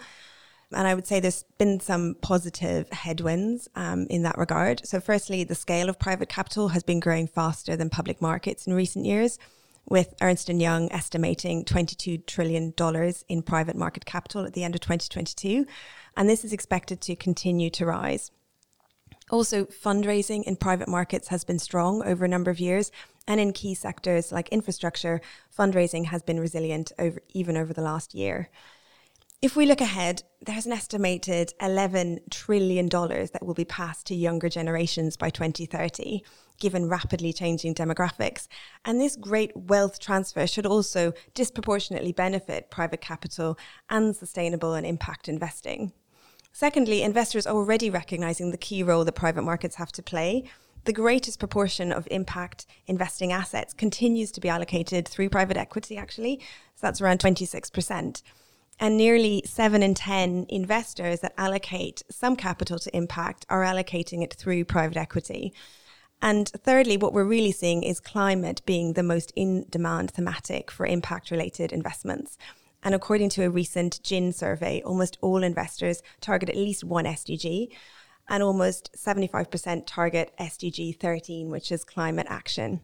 And 0.75 0.87
I 0.87 0.95
would 0.95 1.07
say 1.07 1.21
there's 1.21 1.45
been 1.59 1.81
some 1.81 2.17
positive 2.23 2.89
headwinds 2.91 3.69
um, 3.75 4.07
in 4.09 4.23
that 4.23 4.39
regard. 4.39 4.87
So, 4.87 5.01
firstly, 5.01 5.45
the 5.45 5.55
scale 5.55 5.91
of 5.91 5.99
private 5.99 6.31
capital 6.31 6.69
has 6.69 6.83
been 6.83 6.99
growing 6.99 7.27
faster 7.27 7.77
than 7.77 7.91
public 7.91 8.23
markets 8.23 8.67
in 8.67 8.73
recent 8.73 9.05
years, 9.05 9.39
with 9.89 10.15
Ernst 10.21 10.49
& 10.49 10.51
Young 10.51 10.91
estimating 10.93 11.65
$22 11.65 12.27
trillion 12.27 12.73
in 13.29 13.43
private 13.43 13.77
market 13.77 14.05
capital 14.05 14.45
at 14.45 14.53
the 14.53 14.65
end 14.65 14.75
of 14.75 14.81
2022. 14.81 15.67
And 16.17 16.29
this 16.29 16.45
is 16.45 16.53
expected 16.53 17.01
to 17.03 17.17
continue 17.17 17.71
to 17.71 17.87
rise. 17.87 18.31
Also, 19.31 19.65
fundraising 19.65 20.43
in 20.45 20.57
private 20.57 20.89
markets 20.89 21.29
has 21.29 21.43
been 21.43 21.59
strong 21.59 22.03
over 22.03 22.25
a 22.25 22.29
number 22.29 22.51
of 22.51 22.61
years, 22.61 22.91
and 23.27 23.41
in 23.41 23.53
key 23.53 23.75
sectors 23.75 24.31
like 24.31 24.49
infrastructure, 24.51 25.21
fundraising 25.57 26.07
has 26.07 26.23
been 26.23 26.39
resilient 26.39 26.93
over 26.99 27.21
even 27.31 27.57
over 27.57 27.73
the 27.73 27.81
last 27.81 28.15
year. 28.15 28.51
If 29.41 29.57
we 29.57 29.67
look 29.67 29.81
ahead, 29.81 30.23
there's 30.41 30.67
an 30.67 30.73
estimated 30.73 31.53
$11 31.61 32.31
trillion 32.31 32.89
that 32.89 33.43
will 33.43 33.55
be 33.55 33.65
passed 33.65 34.07
to 34.07 34.15
younger 34.15 34.49
generations 34.49 35.17
by 35.17 35.31
2030, 35.31 36.23
given 36.63 36.89
rapidly 36.89 37.33
changing 37.33 37.75
demographics. 37.75 38.47
And 38.85 39.01
this 39.01 39.17
great 39.17 39.51
wealth 39.55 39.99
transfer 39.99 40.47
should 40.47 40.65
also 40.65 41.13
disproportionately 41.35 42.13
benefit 42.13 42.71
private 42.71 43.01
capital 43.01 43.59
and 43.91 44.15
sustainable 44.17 44.73
and 44.73 44.87
impact 44.87 45.29
investing. 45.29 45.93
Secondly, 46.53 47.03
investors 47.03 47.47
are 47.49 47.57
already 47.57 47.91
recognizing 47.91 48.53
the 48.53 48.57
key 48.57 48.85
role 48.85 49.05
that 49.05 49.13
private 49.13 49.43
markets 49.43 49.75
have 49.75 49.91
to 49.93 50.03
play. 50.03 50.45
The 50.85 50.93
greatest 50.93 51.41
proportion 51.41 51.91
of 51.91 52.07
impact 52.13 52.67
investing 52.87 53.33
assets 53.33 53.75
continues 53.75 54.31
to 54.33 54.41
be 54.41 54.49
allocated 54.49 55.09
through 55.09 55.31
private 55.31 55.57
equity, 55.57 55.97
actually. 55.97 56.39
So 56.77 56.87
that's 56.87 57.01
around 57.01 57.19
26%. 57.19 58.23
And 58.79 58.97
nearly 58.97 59.43
seven 59.47 59.83
in 59.83 59.95
10 59.95 60.47
investors 60.49 61.21
that 61.21 61.35
allocate 61.37 62.03
some 62.09 62.37
capital 62.37 62.79
to 62.79 62.97
impact 62.97 63.47
are 63.49 63.63
allocating 63.63 64.23
it 64.23 64.35
through 64.35 64.65
private 64.65 64.97
equity. 64.97 65.53
And 66.25 66.49
thirdly, 66.51 66.97
what 66.97 67.13
we're 67.13 67.25
really 67.25 67.51
seeing 67.51 67.83
is 67.83 67.99
climate 67.99 68.63
being 68.65 68.93
the 68.93 69.03
most 69.03 69.33
in 69.35 69.67
demand 69.69 70.13
thematic 70.13 70.71
for 70.71 70.87
impact 70.87 71.33
related 71.33 71.73
investments. 71.73 72.39
And 72.85 72.95
according 72.95 73.31
to 73.31 73.45
a 73.45 73.51
recent 73.51 74.01
GIIN 74.05 74.33
survey, 74.33 74.81
almost 74.83 75.19
all 75.21 75.43
investors 75.43 76.01
target 76.21 76.49
at 76.49 76.57
least 76.57 76.85
one 76.85 77.05
SDG. 77.05 77.69
and 78.29 78.41
almost 78.41 78.89
75% 78.97 79.83
target 79.85 80.33
SDG 80.39 80.97
13, 80.99 81.51
which 81.51 81.73
is 81.73 81.83
climate 81.83 82.29
action. 82.31 82.81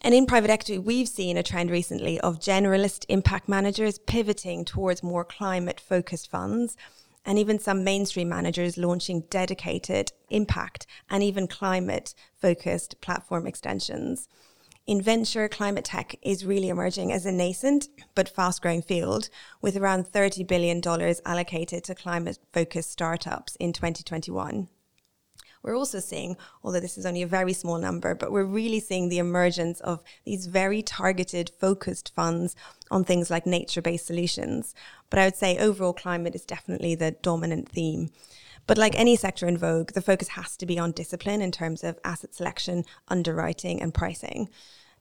And 0.00 0.14
in 0.14 0.24
private 0.24 0.50
equity, 0.50 0.78
we've 0.78 1.06
seen 1.06 1.36
a 1.36 1.42
trend 1.42 1.70
recently 1.70 2.18
of 2.20 2.40
generalist 2.40 3.04
impact 3.10 3.46
managers 3.46 3.98
pivoting 3.98 4.64
towards 4.64 5.02
more 5.02 5.22
climate 5.22 5.80
focused 5.80 6.30
funds, 6.30 6.78
and 7.24 7.38
even 7.38 7.58
some 7.58 7.84
mainstream 7.84 8.28
managers 8.28 8.76
launching 8.76 9.22
dedicated 9.30 10.12
impact 10.30 10.86
and 11.10 11.22
even 11.22 11.46
climate 11.46 12.14
focused 12.36 13.00
platform 13.00 13.46
extensions. 13.46 14.28
In 14.86 15.00
venture, 15.00 15.48
climate 15.48 15.86
tech 15.86 16.14
is 16.20 16.44
really 16.44 16.68
emerging 16.68 17.10
as 17.10 17.24
a 17.24 17.32
nascent 17.32 17.88
but 18.14 18.28
fast 18.28 18.60
growing 18.60 18.82
field, 18.82 19.30
with 19.62 19.78
around 19.78 20.04
$30 20.04 20.46
billion 20.46 20.82
allocated 21.24 21.84
to 21.84 21.94
climate 21.94 22.38
focused 22.52 22.90
startups 22.90 23.56
in 23.56 23.72
2021. 23.72 24.68
We're 25.64 25.76
also 25.76 25.98
seeing, 25.98 26.36
although 26.62 26.78
this 26.78 26.98
is 26.98 27.06
only 27.06 27.22
a 27.22 27.26
very 27.26 27.54
small 27.54 27.78
number, 27.78 28.14
but 28.14 28.30
we're 28.30 28.44
really 28.44 28.80
seeing 28.80 29.08
the 29.08 29.18
emergence 29.18 29.80
of 29.80 30.04
these 30.26 30.44
very 30.44 30.82
targeted, 30.82 31.50
focused 31.58 32.12
funds 32.14 32.54
on 32.90 33.02
things 33.02 33.30
like 33.30 33.46
nature 33.46 33.80
based 33.80 34.06
solutions. 34.06 34.74
But 35.08 35.18
I 35.18 35.24
would 35.24 35.36
say 35.36 35.56
overall 35.56 35.94
climate 35.94 36.34
is 36.34 36.44
definitely 36.44 36.94
the 36.94 37.12
dominant 37.12 37.70
theme. 37.70 38.10
But 38.66 38.76
like 38.76 38.94
any 38.94 39.16
sector 39.16 39.48
in 39.48 39.56
vogue, 39.56 39.92
the 39.92 40.02
focus 40.02 40.28
has 40.28 40.54
to 40.58 40.66
be 40.66 40.78
on 40.78 40.92
discipline 40.92 41.40
in 41.40 41.50
terms 41.50 41.82
of 41.82 41.98
asset 42.04 42.34
selection, 42.34 42.84
underwriting, 43.08 43.80
and 43.80 43.94
pricing. 43.94 44.50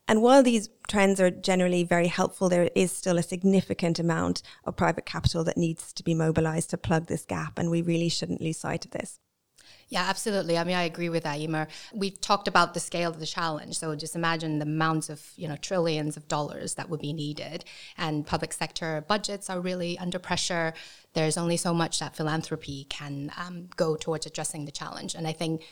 And 0.07 0.21
while 0.21 0.43
these 0.43 0.69
trends 0.87 1.19
are 1.19 1.29
generally 1.29 1.83
very 1.83 2.07
helpful, 2.07 2.47
there 2.47 2.69
is 2.73 2.91
still 2.91 3.17
a 3.17 3.23
significant 3.23 3.99
amount 3.99 4.41
of 4.63 4.77
private 4.77 5.05
capital 5.05 5.43
that 5.43 5.57
needs 5.57 5.91
to 5.91 6.03
be 6.03 6.13
mobilized 6.13 6.69
to 6.69 6.77
plug 6.77 7.07
this 7.07 7.25
gap, 7.25 7.59
and 7.59 7.69
we 7.69 7.81
really 7.81 8.09
shouldn't 8.09 8.41
lose 8.41 8.57
sight 8.57 8.85
of 8.85 8.91
this. 8.91 9.19
Yeah, 9.89 10.05
absolutely. 10.09 10.57
I 10.57 10.63
mean, 10.63 10.75
I 10.75 10.83
agree 10.83 11.09
with 11.09 11.23
that, 11.23 11.39
Eimear. 11.39 11.67
We've 11.93 12.19
talked 12.19 12.47
about 12.47 12.73
the 12.73 12.79
scale 12.79 13.09
of 13.09 13.19
the 13.19 13.25
challenge. 13.25 13.77
So 13.77 13.95
just 13.95 14.15
imagine 14.15 14.59
the 14.59 14.65
amounts 14.65 15.09
of, 15.09 15.21
you 15.35 15.47
know, 15.47 15.55
trillions 15.57 16.17
of 16.17 16.27
dollars 16.27 16.75
that 16.75 16.89
would 16.89 17.01
be 17.01 17.13
needed. 17.13 17.65
And 17.97 18.25
public 18.25 18.53
sector 18.53 19.05
budgets 19.07 19.49
are 19.49 19.59
really 19.59 19.97
under 19.99 20.19
pressure. 20.19 20.73
There's 21.13 21.37
only 21.37 21.57
so 21.57 21.73
much 21.73 21.99
that 21.99 22.15
philanthropy 22.15 22.85
can 22.89 23.31
um, 23.37 23.69
go 23.75 23.95
towards 23.95 24.25
addressing 24.25 24.65
the 24.65 24.71
challenge. 24.71 25.15
And 25.15 25.27
I 25.27 25.33
think 25.33 25.63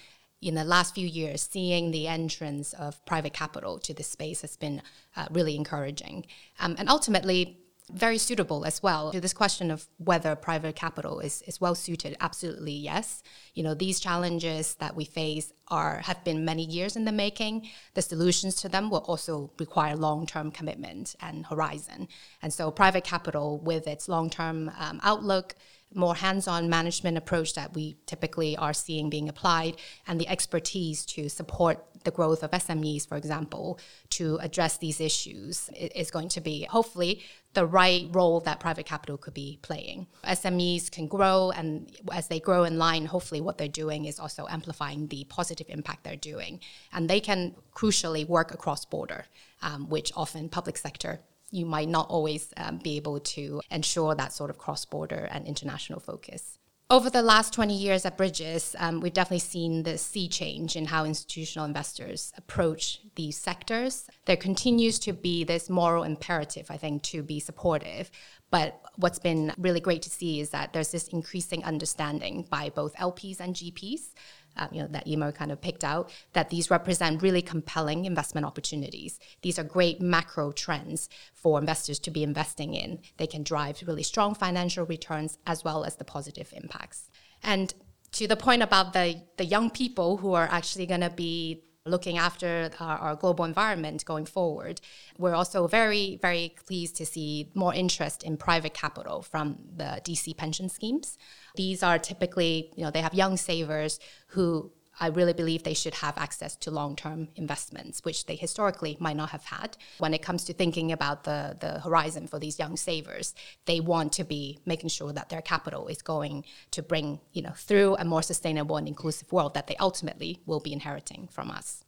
in 0.42 0.56
the 0.56 0.64
last 0.64 0.96
few 0.96 1.08
years, 1.08 1.42
seeing 1.42 1.92
the 1.92 2.08
entrance 2.08 2.74
of 2.74 3.04
private 3.06 3.34
capital 3.34 3.78
to 3.80 3.94
this 3.94 4.08
space 4.08 4.42
has 4.42 4.58
been 4.58 4.82
uh, 5.16 5.28
really 5.32 5.56
encouraging. 5.56 6.26
Um, 6.60 6.76
and 6.80 6.90
ultimately, 6.90 7.61
very 7.94 8.18
suitable 8.18 8.66
as 8.66 8.82
well. 8.82 9.12
To 9.12 9.22
this 9.22 9.34
question 9.34 9.72
of 9.72 9.88
whether 9.98 10.36
private 10.36 10.76
capital 10.76 11.20
is, 11.20 11.42
is 11.44 11.62
well 11.62 11.76
suited 11.76 12.16
absolutely 12.20 12.74
yes. 12.74 13.24
You 13.54 13.64
know 13.64 13.74
these 13.74 14.00
challenges 14.00 14.76
that 14.76 14.96
we 14.96 15.06
face 15.06 15.54
are 15.68 16.00
have 16.00 16.24
been 16.24 16.46
many 16.46 16.64
years 16.64 16.96
in 16.96 17.06
the 17.06 17.12
making. 17.12 17.70
The 17.94 18.02
solutions 18.02 18.56
to 18.62 18.70
them 18.70 18.90
will 18.90 19.00
also 19.00 19.52
require 19.60 19.96
long-term 19.96 20.52
commitment 20.52 21.16
and 21.22 21.46
horizon. 21.46 22.08
And 22.42 22.54
so 22.54 22.72
private 22.72 23.04
capital 23.04 23.60
with 23.60 23.88
its 23.88 24.08
long-term 24.08 24.72
um, 24.78 25.00
outlook 25.04 25.56
more 25.94 26.16
hands-on 26.16 26.70
management 26.70 27.18
approach 27.18 27.54
that 27.56 27.74
we 27.74 27.98
typically 28.06 28.56
are 28.58 28.74
seeing 28.74 29.10
being 29.10 29.28
applied 29.28 29.76
and 30.08 30.20
the 30.20 30.28
expertise 30.28 31.06
to 31.06 31.30
support 31.30 31.86
the 32.04 32.12
growth 32.12 32.44
of 32.44 32.52
SMEs, 32.52 33.08
for 33.08 33.18
example, 33.18 33.80
to 34.10 34.38
address 34.42 34.78
these 34.78 35.00
issues 35.00 35.70
is 35.76 36.10
going 36.10 36.30
to 36.30 36.42
be 36.42 36.64
hopefully 36.64 37.22
the 37.54 37.66
right 37.66 38.08
role 38.12 38.40
that 38.42 38.60
private 38.60 38.86
capital 38.86 39.18
could 39.18 39.34
be 39.34 39.60
playing. 39.62 40.08
SMEs 40.24 40.90
can 40.90 41.08
grow, 41.08 41.52
and 41.52 41.92
as 42.12 42.28
they 42.28 42.40
grow 42.40 42.64
in 42.64 42.78
line, 42.78 43.06
hopefully 43.06 43.42
what 43.42 43.58
they're 43.58 43.68
doing 43.68 44.06
is 44.06 44.20
also 44.20 44.48
amplifying 44.50 45.08
the 45.08 45.26
positive 45.26 45.68
impact 45.70 46.04
they're 46.04 46.16
doing. 46.16 46.60
And 46.94 47.10
they 47.10 47.20
can 47.20 47.56
crucially 47.76 48.28
work 48.28 48.54
across 48.54 48.86
border, 48.86 49.26
um, 49.62 49.90
which 49.90 50.12
often 50.16 50.50
public 50.50 50.78
sector 50.78 51.20
you 51.52 51.66
might 51.66 51.90
not 51.90 52.10
always 52.10 52.54
um, 52.58 52.78
be 52.78 52.96
able 52.96 53.20
to 53.20 53.62
ensure 53.70 54.16
that 54.16 54.32
sort 54.32 54.50
of 54.50 54.58
cross 54.58 54.86
border 54.86 55.28
and 55.32 55.46
international 55.46 56.00
focus. 56.00 56.58
Over 56.92 57.10
the 57.10 57.22
last 57.22 57.54
20 57.54 57.74
years 57.74 58.06
at 58.06 58.18
Bridges, 58.18 58.76
um, 58.78 59.00
we've 59.00 59.14
definitely 59.14 59.40
seen 59.40 59.84
the 59.84 59.98
sea 59.98 60.28
change 60.28 60.76
in 60.76 60.84
how 60.84 61.06
institutional 61.06 61.66
investors 61.66 62.34
approach 62.36 63.00
these 63.16 63.38
sectors. 63.38 64.10
There 64.26 64.36
continues 64.36 65.00
to 65.00 65.14
be 65.14 65.46
this 65.46 65.70
moral 65.70 66.04
imperative, 66.04 66.70
I 66.70 66.76
think, 66.76 67.02
to 67.04 67.24
be 67.24 67.40
supportive. 67.40 68.12
But 68.50 68.82
what's 68.98 69.20
been 69.20 69.54
really 69.58 69.80
great 69.80 70.02
to 70.02 70.10
see 70.10 70.42
is 70.42 70.50
that 70.50 70.74
there's 70.74 70.92
this 70.92 71.08
increasing 71.08 71.64
understanding 71.64 72.46
by 72.50 72.68
both 72.68 72.94
LPs 72.98 73.40
and 73.40 73.56
GPs 73.56 74.12
um, 74.58 74.70
you 74.72 74.82
know, 74.82 74.88
that 74.88 75.06
Eimear 75.06 75.34
kind 75.34 75.52
of 75.52 75.62
picked 75.62 75.84
out, 75.84 76.12
that 76.34 76.50
these 76.50 76.70
represent 76.70 77.22
really 77.22 77.42
compelling 77.42 78.06
investment 78.06 78.46
opportunities. 78.46 79.20
These 79.42 79.58
are 79.60 79.64
great 79.64 80.02
macro 80.02 80.52
trends 80.52 81.10
for 81.34 81.60
investors 81.60 82.00
to 82.00 82.12
be 82.12 82.24
investing 82.24 82.74
in. 82.74 83.00
They 83.18 83.28
can 83.28 83.44
drive 83.44 83.84
really 83.86 84.04
strong 84.04 84.36
financial 84.36 84.86
returns 84.86 85.38
as 85.46 85.64
well 85.64 85.84
as 85.84 85.96
the 85.96 86.06
positive 86.06 86.54
impacts. 86.56 87.10
And 87.44 87.74
to 88.14 88.28
the 88.28 88.36
point 88.36 88.62
about 88.62 88.94
the, 88.94 89.22
the 89.38 89.46
young 89.46 89.70
people 89.70 90.18
who 90.18 90.34
are 90.34 90.48
actually 90.52 90.86
going 90.86 91.02
to 91.02 91.10
be 91.10 91.64
looking 91.86 92.18
after 92.18 92.70
our, 92.80 92.98
our, 92.98 93.16
global 93.16 93.44
environment 93.44 94.06
going 94.06 94.26
forward. 94.26 94.80
We're 95.18 95.34
also 95.34 95.68
very, 95.68 96.20
very 96.22 96.54
pleased 96.68 96.96
to 96.98 97.06
see 97.06 97.50
more 97.56 97.74
interest 97.74 98.24
in 98.24 98.38
private 98.38 98.74
capital 98.74 99.24
from 99.24 99.58
the 99.76 100.00
DC 100.04 100.38
pension 100.38 100.70
schemes. 100.70 101.18
These 101.56 101.82
are 101.82 101.98
typically, 101.98 102.72
you 102.76 102.84
know, 102.84 102.92
they 102.92 103.02
have 103.02 103.16
young 103.16 103.36
savers 103.36 104.00
who 104.28 104.72
I 105.00 105.08
really 105.08 105.34
believe 105.34 105.64
they 105.64 105.74
should 105.74 105.96
have 105.96 106.18
access 106.18 106.56
to 106.58 106.72
long 106.72 106.96
term 106.96 107.30
investments, 107.36 108.04
which 108.04 108.26
they 108.26 108.36
historically 108.36 108.98
might 109.00 109.16
not 109.16 109.30
have 109.30 109.46
had. 109.46 109.78
When 110.00 110.14
it 110.14 110.22
comes 110.22 110.44
to 110.46 110.54
thinking 110.54 110.92
about 110.92 111.24
the, 111.24 111.58
the 111.60 111.80
horizon 111.80 112.28
for 112.28 112.40
these 112.40 112.60
young 112.60 112.78
savers, 112.78 113.34
they 113.66 113.80
want 113.80 114.14
to 114.14 114.24
be 114.24 114.60
making 114.66 114.90
sure 114.90 115.14
that 115.14 115.30
their 115.30 115.42
capital 115.42 115.88
is 115.88 116.02
going 116.02 116.46
to 116.72 116.82
bring, 116.82 117.20
you 117.32 117.42
know, 117.42 117.54
through 117.56 117.96
a 117.98 118.06
more 118.06 118.22
sustainable 118.22 118.78
and 118.78 118.88
inclusive 118.88 119.32
world 119.32 119.54
that 119.54 119.68
they 119.68 119.76
ultimately 119.78 120.40
will 120.46 120.60
be 120.60 120.74
inheriting 120.74 121.28
from 121.32 121.50
us. 121.50 121.84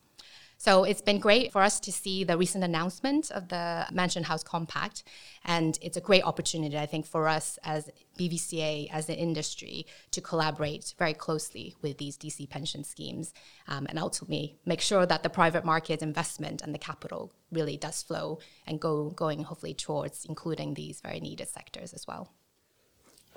So 0.57 0.85
it's 0.85 1.01
been 1.01 1.19
great 1.19 1.51
for 1.51 1.61
us 1.61 1.77
to 1.81 1.91
see 1.91 2.23
the 2.23 2.37
recent 2.37 2.63
announcement 2.63 3.31
of 3.31 3.49
the 3.49 3.85
Mansion 3.91 4.23
House 4.23 4.43
Compact. 4.43 5.03
And 5.43 5.77
it's 5.81 5.97
a 5.97 6.01
great 6.01 6.23
opportunity, 6.23 6.77
I 6.77 6.85
think, 6.85 7.05
for 7.05 7.27
us 7.27 7.59
as 7.65 7.89
BVCA, 8.17 8.89
as 8.91 9.09
an 9.09 9.15
industry, 9.15 9.85
to 10.11 10.21
collaborate 10.21 10.93
very 10.97 11.13
closely 11.13 11.75
with 11.81 11.97
these 11.97 12.17
DC 12.17 12.49
pension 12.49 12.83
schemes 12.83 13.33
um, 13.67 13.85
and 13.89 13.97
ultimately 13.97 14.57
make 14.65 14.81
sure 14.81 15.05
that 15.05 15.23
the 15.23 15.29
private 15.29 15.65
market 15.65 16.01
investment 16.01 16.61
and 16.61 16.73
the 16.73 16.79
capital 16.79 17.33
really 17.51 17.77
does 17.77 18.03
flow 18.03 18.39
and 18.67 18.79
go 18.79 19.09
going 19.11 19.43
hopefully 19.43 19.73
towards 19.73 20.25
including 20.25 20.73
these 20.73 21.01
very 21.01 21.19
needed 21.19 21.47
sectors 21.47 21.93
as 21.93 22.07
well. 22.07 22.31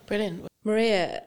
Brilliant. 0.07 0.47
Maria, 0.65 1.23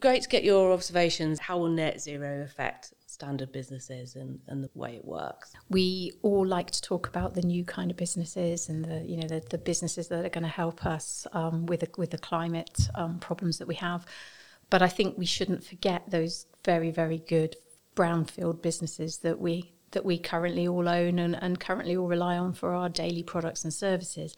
great 0.00 0.22
to 0.22 0.28
get 0.28 0.44
your 0.44 0.72
observations. 0.72 1.40
How 1.40 1.58
will 1.58 1.68
net 1.68 2.00
zero 2.00 2.42
affect 2.42 2.92
standard 3.12 3.52
businesses 3.52 4.16
and, 4.16 4.40
and 4.48 4.64
the 4.64 4.70
way 4.74 4.96
it 4.96 5.04
works? 5.04 5.52
We 5.68 6.12
all 6.22 6.46
like 6.46 6.70
to 6.70 6.82
talk 6.82 7.08
about 7.08 7.34
the 7.34 7.42
new 7.42 7.64
kind 7.64 7.90
of 7.90 7.96
businesses 7.96 8.68
and 8.68 8.84
the 8.84 9.04
you 9.04 9.16
know 9.18 9.28
the, 9.28 9.42
the 9.50 9.58
businesses 9.58 10.08
that 10.08 10.24
are 10.24 10.30
going 10.30 10.42
to 10.42 10.48
help 10.48 10.86
us 10.86 11.26
um, 11.32 11.66
with 11.66 11.80
the, 11.80 11.88
with 11.96 12.10
the 12.10 12.18
climate 12.18 12.88
um, 12.94 13.18
problems 13.18 13.58
that 13.58 13.68
we 13.68 13.74
have. 13.76 14.06
But 14.70 14.82
I 14.82 14.88
think 14.88 15.18
we 15.18 15.26
shouldn't 15.26 15.64
forget 15.64 16.10
those 16.10 16.46
very 16.64 16.90
very 16.90 17.18
good 17.18 17.56
brownfield 17.94 18.62
businesses 18.62 19.18
that 19.18 19.38
we 19.38 19.72
that 19.90 20.04
we 20.04 20.18
currently 20.18 20.66
all 20.66 20.88
own 20.88 21.18
and, 21.18 21.36
and 21.40 21.60
currently 21.60 21.96
all 21.96 22.08
rely 22.08 22.38
on 22.38 22.54
for 22.54 22.72
our 22.72 22.88
daily 22.88 23.22
products 23.22 23.62
and 23.62 23.74
services. 23.74 24.34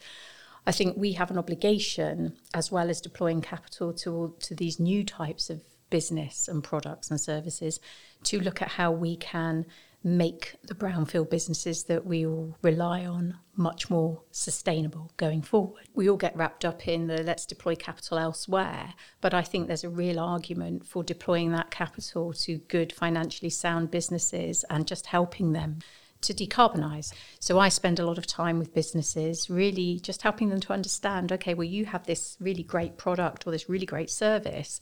I 0.67 0.71
think 0.71 0.97
we 0.97 1.13
have 1.13 1.31
an 1.31 1.37
obligation, 1.37 2.37
as 2.53 2.71
well 2.71 2.89
as 2.89 2.99
deploying 2.99 3.41
capital 3.41 3.93
to 3.93 4.35
to 4.39 4.55
these 4.55 4.79
new 4.79 5.03
types 5.03 5.49
of 5.49 5.61
business 5.99 6.49
and 6.49 6.61
products 6.61 7.09
and 7.09 7.21
services, 7.21 7.79
to 8.21 8.37
look 8.41 8.61
at 8.61 8.67
how 8.67 8.91
we 8.91 9.15
can 9.15 9.65
make 10.03 10.55
the 10.67 10.75
brownfield 10.75 11.29
businesses 11.29 11.85
that 11.85 12.05
we 12.05 12.25
all 12.25 12.57
rely 12.61 13.05
on 13.05 13.37
much 13.55 13.89
more 13.89 14.21
sustainable 14.29 15.09
going 15.15 15.41
forward. 15.41 15.85
We 15.93 16.09
all 16.09 16.17
get 16.17 16.35
wrapped 16.35 16.65
up 16.65 16.85
in 16.85 17.07
the 17.07 17.23
let's 17.23 17.45
deploy 17.45 17.75
capital 17.75 18.17
elsewhere, 18.17 18.93
but 19.21 19.33
I 19.33 19.41
think 19.41 19.67
there's 19.67 19.85
a 19.85 19.99
real 20.03 20.19
argument 20.19 20.85
for 20.85 21.01
deploying 21.01 21.53
that 21.53 21.71
capital 21.71 22.33
to 22.33 22.57
good 22.67 22.91
financially 22.91 23.49
sound 23.49 23.89
businesses 23.89 24.65
and 24.69 24.85
just 24.85 25.05
helping 25.05 25.53
them 25.53 25.79
to 26.25 26.33
decarbonize. 26.33 27.13
So 27.39 27.57
I 27.57 27.69
spend 27.69 27.99
a 27.99 28.05
lot 28.05 28.17
of 28.17 28.27
time 28.27 28.59
with 28.59 28.73
businesses, 28.73 29.49
really 29.49 30.01
just 30.01 30.23
helping 30.23 30.49
them 30.49 30.59
to 30.59 30.73
understand 30.73 31.31
okay, 31.31 31.53
well, 31.53 31.71
you 31.77 31.85
have 31.85 32.05
this 32.05 32.35
really 32.41 32.63
great 32.63 32.97
product 32.97 33.47
or 33.47 33.51
this 33.51 33.69
really 33.69 33.85
great 33.85 34.09
service, 34.09 34.81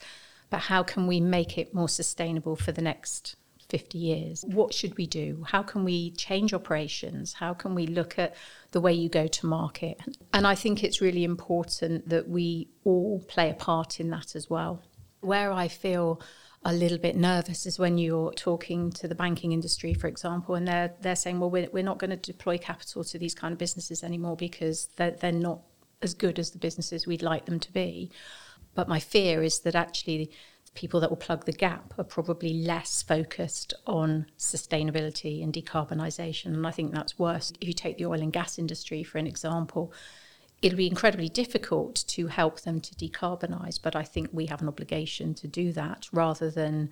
but 0.53 0.61
how 0.61 0.83
can 0.83 1.07
we 1.07 1.19
make 1.19 1.57
it 1.57 1.73
more 1.73 1.89
sustainable 1.89 2.55
for 2.55 2.71
the 2.71 2.81
next 2.83 3.37
50 3.69 3.97
years? 3.97 4.45
What 4.47 4.71
should 4.71 4.95
we 4.99 5.07
do? 5.07 5.43
How 5.47 5.63
can 5.63 5.83
we 5.83 6.11
change 6.11 6.53
operations? 6.53 7.33
How 7.33 7.55
can 7.55 7.73
we 7.73 7.87
look 7.87 8.19
at 8.19 8.35
the 8.69 8.79
way 8.79 8.93
you 8.93 9.09
go 9.09 9.25
to 9.25 9.47
market? 9.47 9.99
And 10.31 10.45
I 10.45 10.53
think 10.53 10.83
it's 10.83 11.01
really 11.01 11.23
important 11.23 12.07
that 12.07 12.29
we 12.29 12.67
all 12.83 13.19
play 13.27 13.49
a 13.49 13.55
part 13.55 13.99
in 13.99 14.11
that 14.11 14.35
as 14.35 14.47
well. 14.47 14.83
Where 15.21 15.51
I 15.51 15.69
feel 15.69 16.21
a 16.63 16.71
little 16.71 16.99
bit 16.99 17.15
nervous 17.15 17.65
is 17.65 17.79
when 17.79 17.97
you're 17.97 18.31
talking 18.33 18.91
to 18.91 19.07
the 19.07 19.15
banking 19.15 19.53
industry, 19.53 19.95
for 19.95 20.05
example, 20.05 20.53
and 20.53 20.67
they're 20.67 20.93
they're 21.01 21.15
saying, 21.15 21.39
well, 21.39 21.49
we're, 21.49 21.69
we're 21.73 21.81
not 21.81 21.97
going 21.97 22.11
to 22.11 22.31
deploy 22.31 22.59
capital 22.59 23.03
to 23.05 23.17
these 23.17 23.33
kind 23.33 23.53
of 23.53 23.57
businesses 23.57 24.03
anymore 24.03 24.35
because 24.35 24.87
they're, 24.97 25.17
they're 25.19 25.31
not 25.31 25.61
as 26.03 26.13
good 26.13 26.37
as 26.37 26.51
the 26.51 26.59
businesses 26.59 27.07
we'd 27.07 27.23
like 27.23 27.45
them 27.45 27.59
to 27.59 27.71
be. 27.73 28.11
But 28.75 28.87
my 28.87 28.99
fear 28.99 29.43
is 29.43 29.59
that 29.61 29.75
actually 29.75 30.31
people 30.73 30.99
that 30.99 31.09
will 31.09 31.17
plug 31.17 31.45
the 31.45 31.51
gap 31.51 31.93
are 31.97 32.03
probably 32.03 32.53
less 32.53 33.03
focused 33.03 33.73
on 33.85 34.25
sustainability 34.37 35.43
and 35.43 35.53
decarbonisation. 35.53 36.47
And 36.47 36.65
I 36.65 36.71
think 36.71 36.93
that's 36.93 37.19
worse. 37.19 37.51
If 37.61 37.67
you 37.67 37.73
take 37.73 37.97
the 37.97 38.05
oil 38.05 38.21
and 38.21 38.33
gas 38.33 38.57
industry, 38.57 39.03
for 39.03 39.17
an 39.19 39.27
example, 39.27 39.93
it'll 40.61 40.77
be 40.77 40.87
incredibly 40.87 41.29
difficult 41.29 42.03
to 42.07 42.27
help 42.27 42.61
them 42.61 42.79
to 42.81 42.95
decarbonise, 42.95 43.79
but 43.81 43.95
I 43.95 44.03
think 44.03 44.29
we 44.31 44.47
have 44.47 44.61
an 44.61 44.67
obligation 44.67 45.33
to 45.35 45.47
do 45.47 45.71
that 45.73 46.07
rather 46.11 46.49
than 46.49 46.89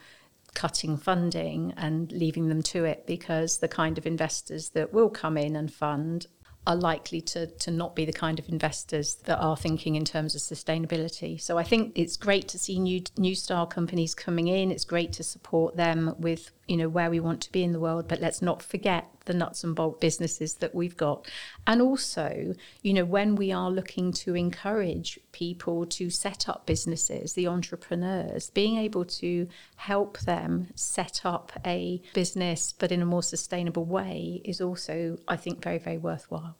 cutting 0.53 0.97
funding 0.97 1.73
and 1.77 2.11
leaving 2.11 2.49
them 2.49 2.61
to 2.61 2.83
it 2.83 3.05
because 3.07 3.59
the 3.59 3.67
kind 3.69 3.97
of 3.97 4.05
investors 4.05 4.69
that 4.69 4.93
will 4.93 5.09
come 5.09 5.37
in 5.37 5.55
and 5.55 5.73
fund 5.73 6.27
are 6.67 6.75
likely 6.75 7.21
to, 7.21 7.47
to 7.47 7.71
not 7.71 7.95
be 7.95 8.05
the 8.05 8.13
kind 8.13 8.37
of 8.37 8.47
investors 8.47 9.15
that 9.25 9.39
are 9.39 9.57
thinking 9.57 9.95
in 9.95 10.05
terms 10.05 10.35
of 10.35 10.41
sustainability. 10.41 11.41
So 11.41 11.57
I 11.57 11.63
think 11.63 11.93
it's 11.95 12.17
great 12.17 12.47
to 12.49 12.59
see 12.59 12.79
new 12.79 13.01
new 13.17 13.33
style 13.33 13.65
companies 13.65 14.13
coming 14.13 14.47
in. 14.47 14.71
It's 14.71 14.85
great 14.85 15.11
to 15.13 15.23
support 15.23 15.75
them 15.75 16.15
with 16.19 16.51
you 16.71 16.77
know 16.77 16.87
where 16.87 17.09
we 17.09 17.19
want 17.19 17.41
to 17.41 17.51
be 17.51 17.65
in 17.65 17.73
the 17.73 17.81
world, 17.81 18.07
but 18.07 18.21
let's 18.21 18.41
not 18.41 18.63
forget 18.63 19.09
the 19.25 19.33
nuts 19.33 19.61
and 19.61 19.75
bolt 19.75 19.99
businesses 19.99 20.53
that 20.55 20.73
we've 20.73 20.95
got. 20.95 21.29
And 21.67 21.81
also, 21.81 22.55
you 22.81 22.93
know, 22.93 23.03
when 23.03 23.35
we 23.35 23.51
are 23.51 23.69
looking 23.69 24.13
to 24.13 24.35
encourage 24.35 25.19
people 25.33 25.85
to 25.87 26.09
set 26.09 26.47
up 26.47 26.65
businesses, 26.65 27.33
the 27.33 27.45
entrepreneurs, 27.45 28.49
being 28.51 28.77
able 28.77 29.03
to 29.03 29.49
help 29.75 30.19
them 30.19 30.69
set 30.73 31.25
up 31.25 31.51
a 31.65 32.01
business 32.13 32.73
but 32.79 32.89
in 32.89 33.01
a 33.01 33.05
more 33.05 33.23
sustainable 33.23 33.83
way 33.83 34.41
is 34.45 34.61
also 34.61 35.17
I 35.27 35.35
think 35.35 35.61
very 35.61 35.77
very 35.77 35.97
worthwhile 35.97 36.55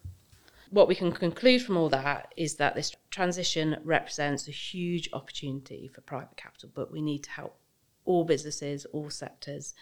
what 0.72 0.88
we 0.88 0.96
can 0.96 1.12
conclude 1.12 1.62
from 1.62 1.77
all 1.77 1.89
that 1.89 2.34
is 2.38 2.56
that 2.56 2.75
this 2.75 2.96
transition 3.10 3.77
represents 3.84 4.48
a 4.48 4.51
huge 4.51 5.10
opportunity 5.12 5.89
for 5.94 6.00
private 6.00 6.38
capital, 6.38 6.70
but 6.74 6.91
we 6.91 7.01
need 7.01 7.24
to 7.24 7.30
help 7.30 7.58
all 8.06 8.24
businesses, 8.24 8.86
all 8.86 9.10
sectors 9.10 9.74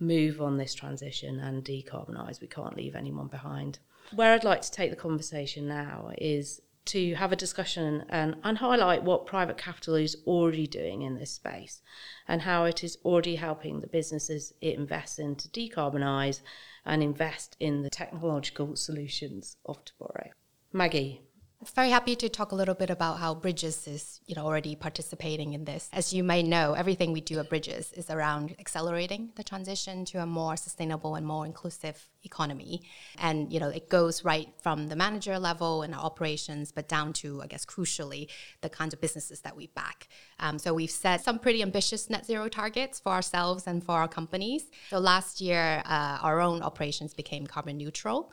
move 0.00 0.40
on 0.40 0.56
this 0.56 0.74
transition 0.74 1.40
and 1.40 1.64
decarbonise. 1.64 2.40
We 2.40 2.46
can't 2.46 2.76
leave 2.76 2.94
anyone 2.94 3.28
behind. 3.28 3.78
Where 4.14 4.32
I'd 4.32 4.44
like 4.44 4.62
to 4.62 4.70
take 4.70 4.90
the 4.90 4.96
conversation 4.96 5.68
now 5.68 6.12
is 6.16 6.60
to 6.86 7.14
have 7.16 7.32
a 7.32 7.36
discussion 7.36 8.04
and, 8.08 8.36
and 8.42 8.56
highlight 8.56 9.02
what 9.02 9.26
private 9.26 9.58
capital 9.58 9.94
is 9.94 10.16
already 10.26 10.66
doing 10.66 11.02
in 11.02 11.16
this 11.18 11.32
space 11.32 11.82
and 12.26 12.40
how 12.40 12.64
it 12.64 12.82
is 12.82 12.96
already 13.04 13.36
helping 13.36 13.80
the 13.80 13.86
businesses 13.86 14.54
it 14.62 14.78
invests 14.78 15.18
in 15.18 15.36
to 15.36 15.48
decarbonise 15.48 16.40
and 16.86 17.02
invest 17.02 17.56
in 17.60 17.82
the 17.82 17.90
technological 17.90 18.74
solutions 18.74 19.58
of 19.66 19.84
tomorrow. 19.84 20.30
Maggie. 20.72 21.27
I'm 21.60 21.66
very 21.74 21.90
happy 21.90 22.14
to 22.14 22.28
talk 22.28 22.52
a 22.52 22.54
little 22.54 22.76
bit 22.76 22.88
about 22.88 23.18
how 23.18 23.34
Bridges 23.34 23.88
is, 23.88 24.20
you 24.26 24.36
know, 24.36 24.46
already 24.46 24.76
participating 24.76 25.54
in 25.54 25.64
this. 25.64 25.88
As 25.92 26.12
you 26.12 26.22
may 26.22 26.40
know, 26.40 26.74
everything 26.74 27.10
we 27.10 27.20
do 27.20 27.40
at 27.40 27.48
Bridges 27.48 27.92
is 27.94 28.10
around 28.10 28.54
accelerating 28.60 29.30
the 29.34 29.42
transition 29.42 30.04
to 30.04 30.22
a 30.22 30.26
more 30.26 30.56
sustainable 30.56 31.16
and 31.16 31.26
more 31.26 31.44
inclusive 31.44 32.08
economy. 32.22 32.82
And, 33.18 33.52
you 33.52 33.58
know, 33.58 33.70
it 33.70 33.88
goes 33.88 34.24
right 34.24 34.48
from 34.62 34.86
the 34.86 34.94
manager 34.94 35.36
level 35.36 35.82
and 35.82 35.96
our 35.96 36.00
operations, 36.00 36.70
but 36.70 36.86
down 36.86 37.12
to, 37.14 37.42
I 37.42 37.48
guess, 37.48 37.66
crucially, 37.66 38.28
the 38.60 38.68
kinds 38.68 38.94
of 38.94 39.00
businesses 39.00 39.40
that 39.40 39.56
we 39.56 39.66
back. 39.66 40.06
Um, 40.38 40.60
so 40.60 40.72
we've 40.72 40.88
set 40.88 41.24
some 41.24 41.40
pretty 41.40 41.62
ambitious 41.62 42.08
net 42.08 42.24
zero 42.24 42.48
targets 42.48 43.00
for 43.00 43.10
ourselves 43.10 43.66
and 43.66 43.82
for 43.82 43.96
our 43.96 44.06
companies. 44.06 44.70
So 44.90 45.00
last 45.00 45.40
year, 45.40 45.82
uh, 45.84 46.18
our 46.22 46.40
own 46.40 46.62
operations 46.62 47.14
became 47.14 47.48
carbon 47.48 47.78
neutral. 47.78 48.32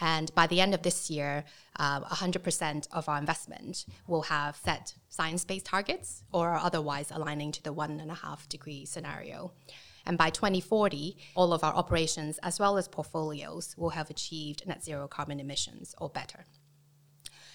And 0.00 0.34
by 0.34 0.46
the 0.46 0.60
end 0.60 0.74
of 0.74 0.82
this 0.82 1.10
year, 1.10 1.44
uh, 1.76 2.00
100% 2.00 2.88
of 2.92 3.08
our 3.08 3.18
investment 3.18 3.86
will 4.06 4.22
have 4.22 4.56
set 4.56 4.94
science 5.08 5.44
based 5.44 5.66
targets 5.66 6.24
or 6.32 6.54
otherwise 6.54 7.10
aligning 7.10 7.52
to 7.52 7.62
the 7.62 7.72
one 7.72 8.00
and 8.00 8.10
a 8.10 8.14
half 8.14 8.48
degree 8.48 8.84
scenario. 8.84 9.52
And 10.04 10.18
by 10.18 10.30
2040, 10.30 11.16
all 11.36 11.52
of 11.52 11.62
our 11.62 11.74
operations 11.74 12.38
as 12.42 12.58
well 12.58 12.76
as 12.76 12.88
portfolios 12.88 13.76
will 13.76 13.90
have 13.90 14.10
achieved 14.10 14.66
net 14.66 14.82
zero 14.82 15.06
carbon 15.06 15.38
emissions 15.38 15.94
or 15.98 16.08
better. 16.08 16.46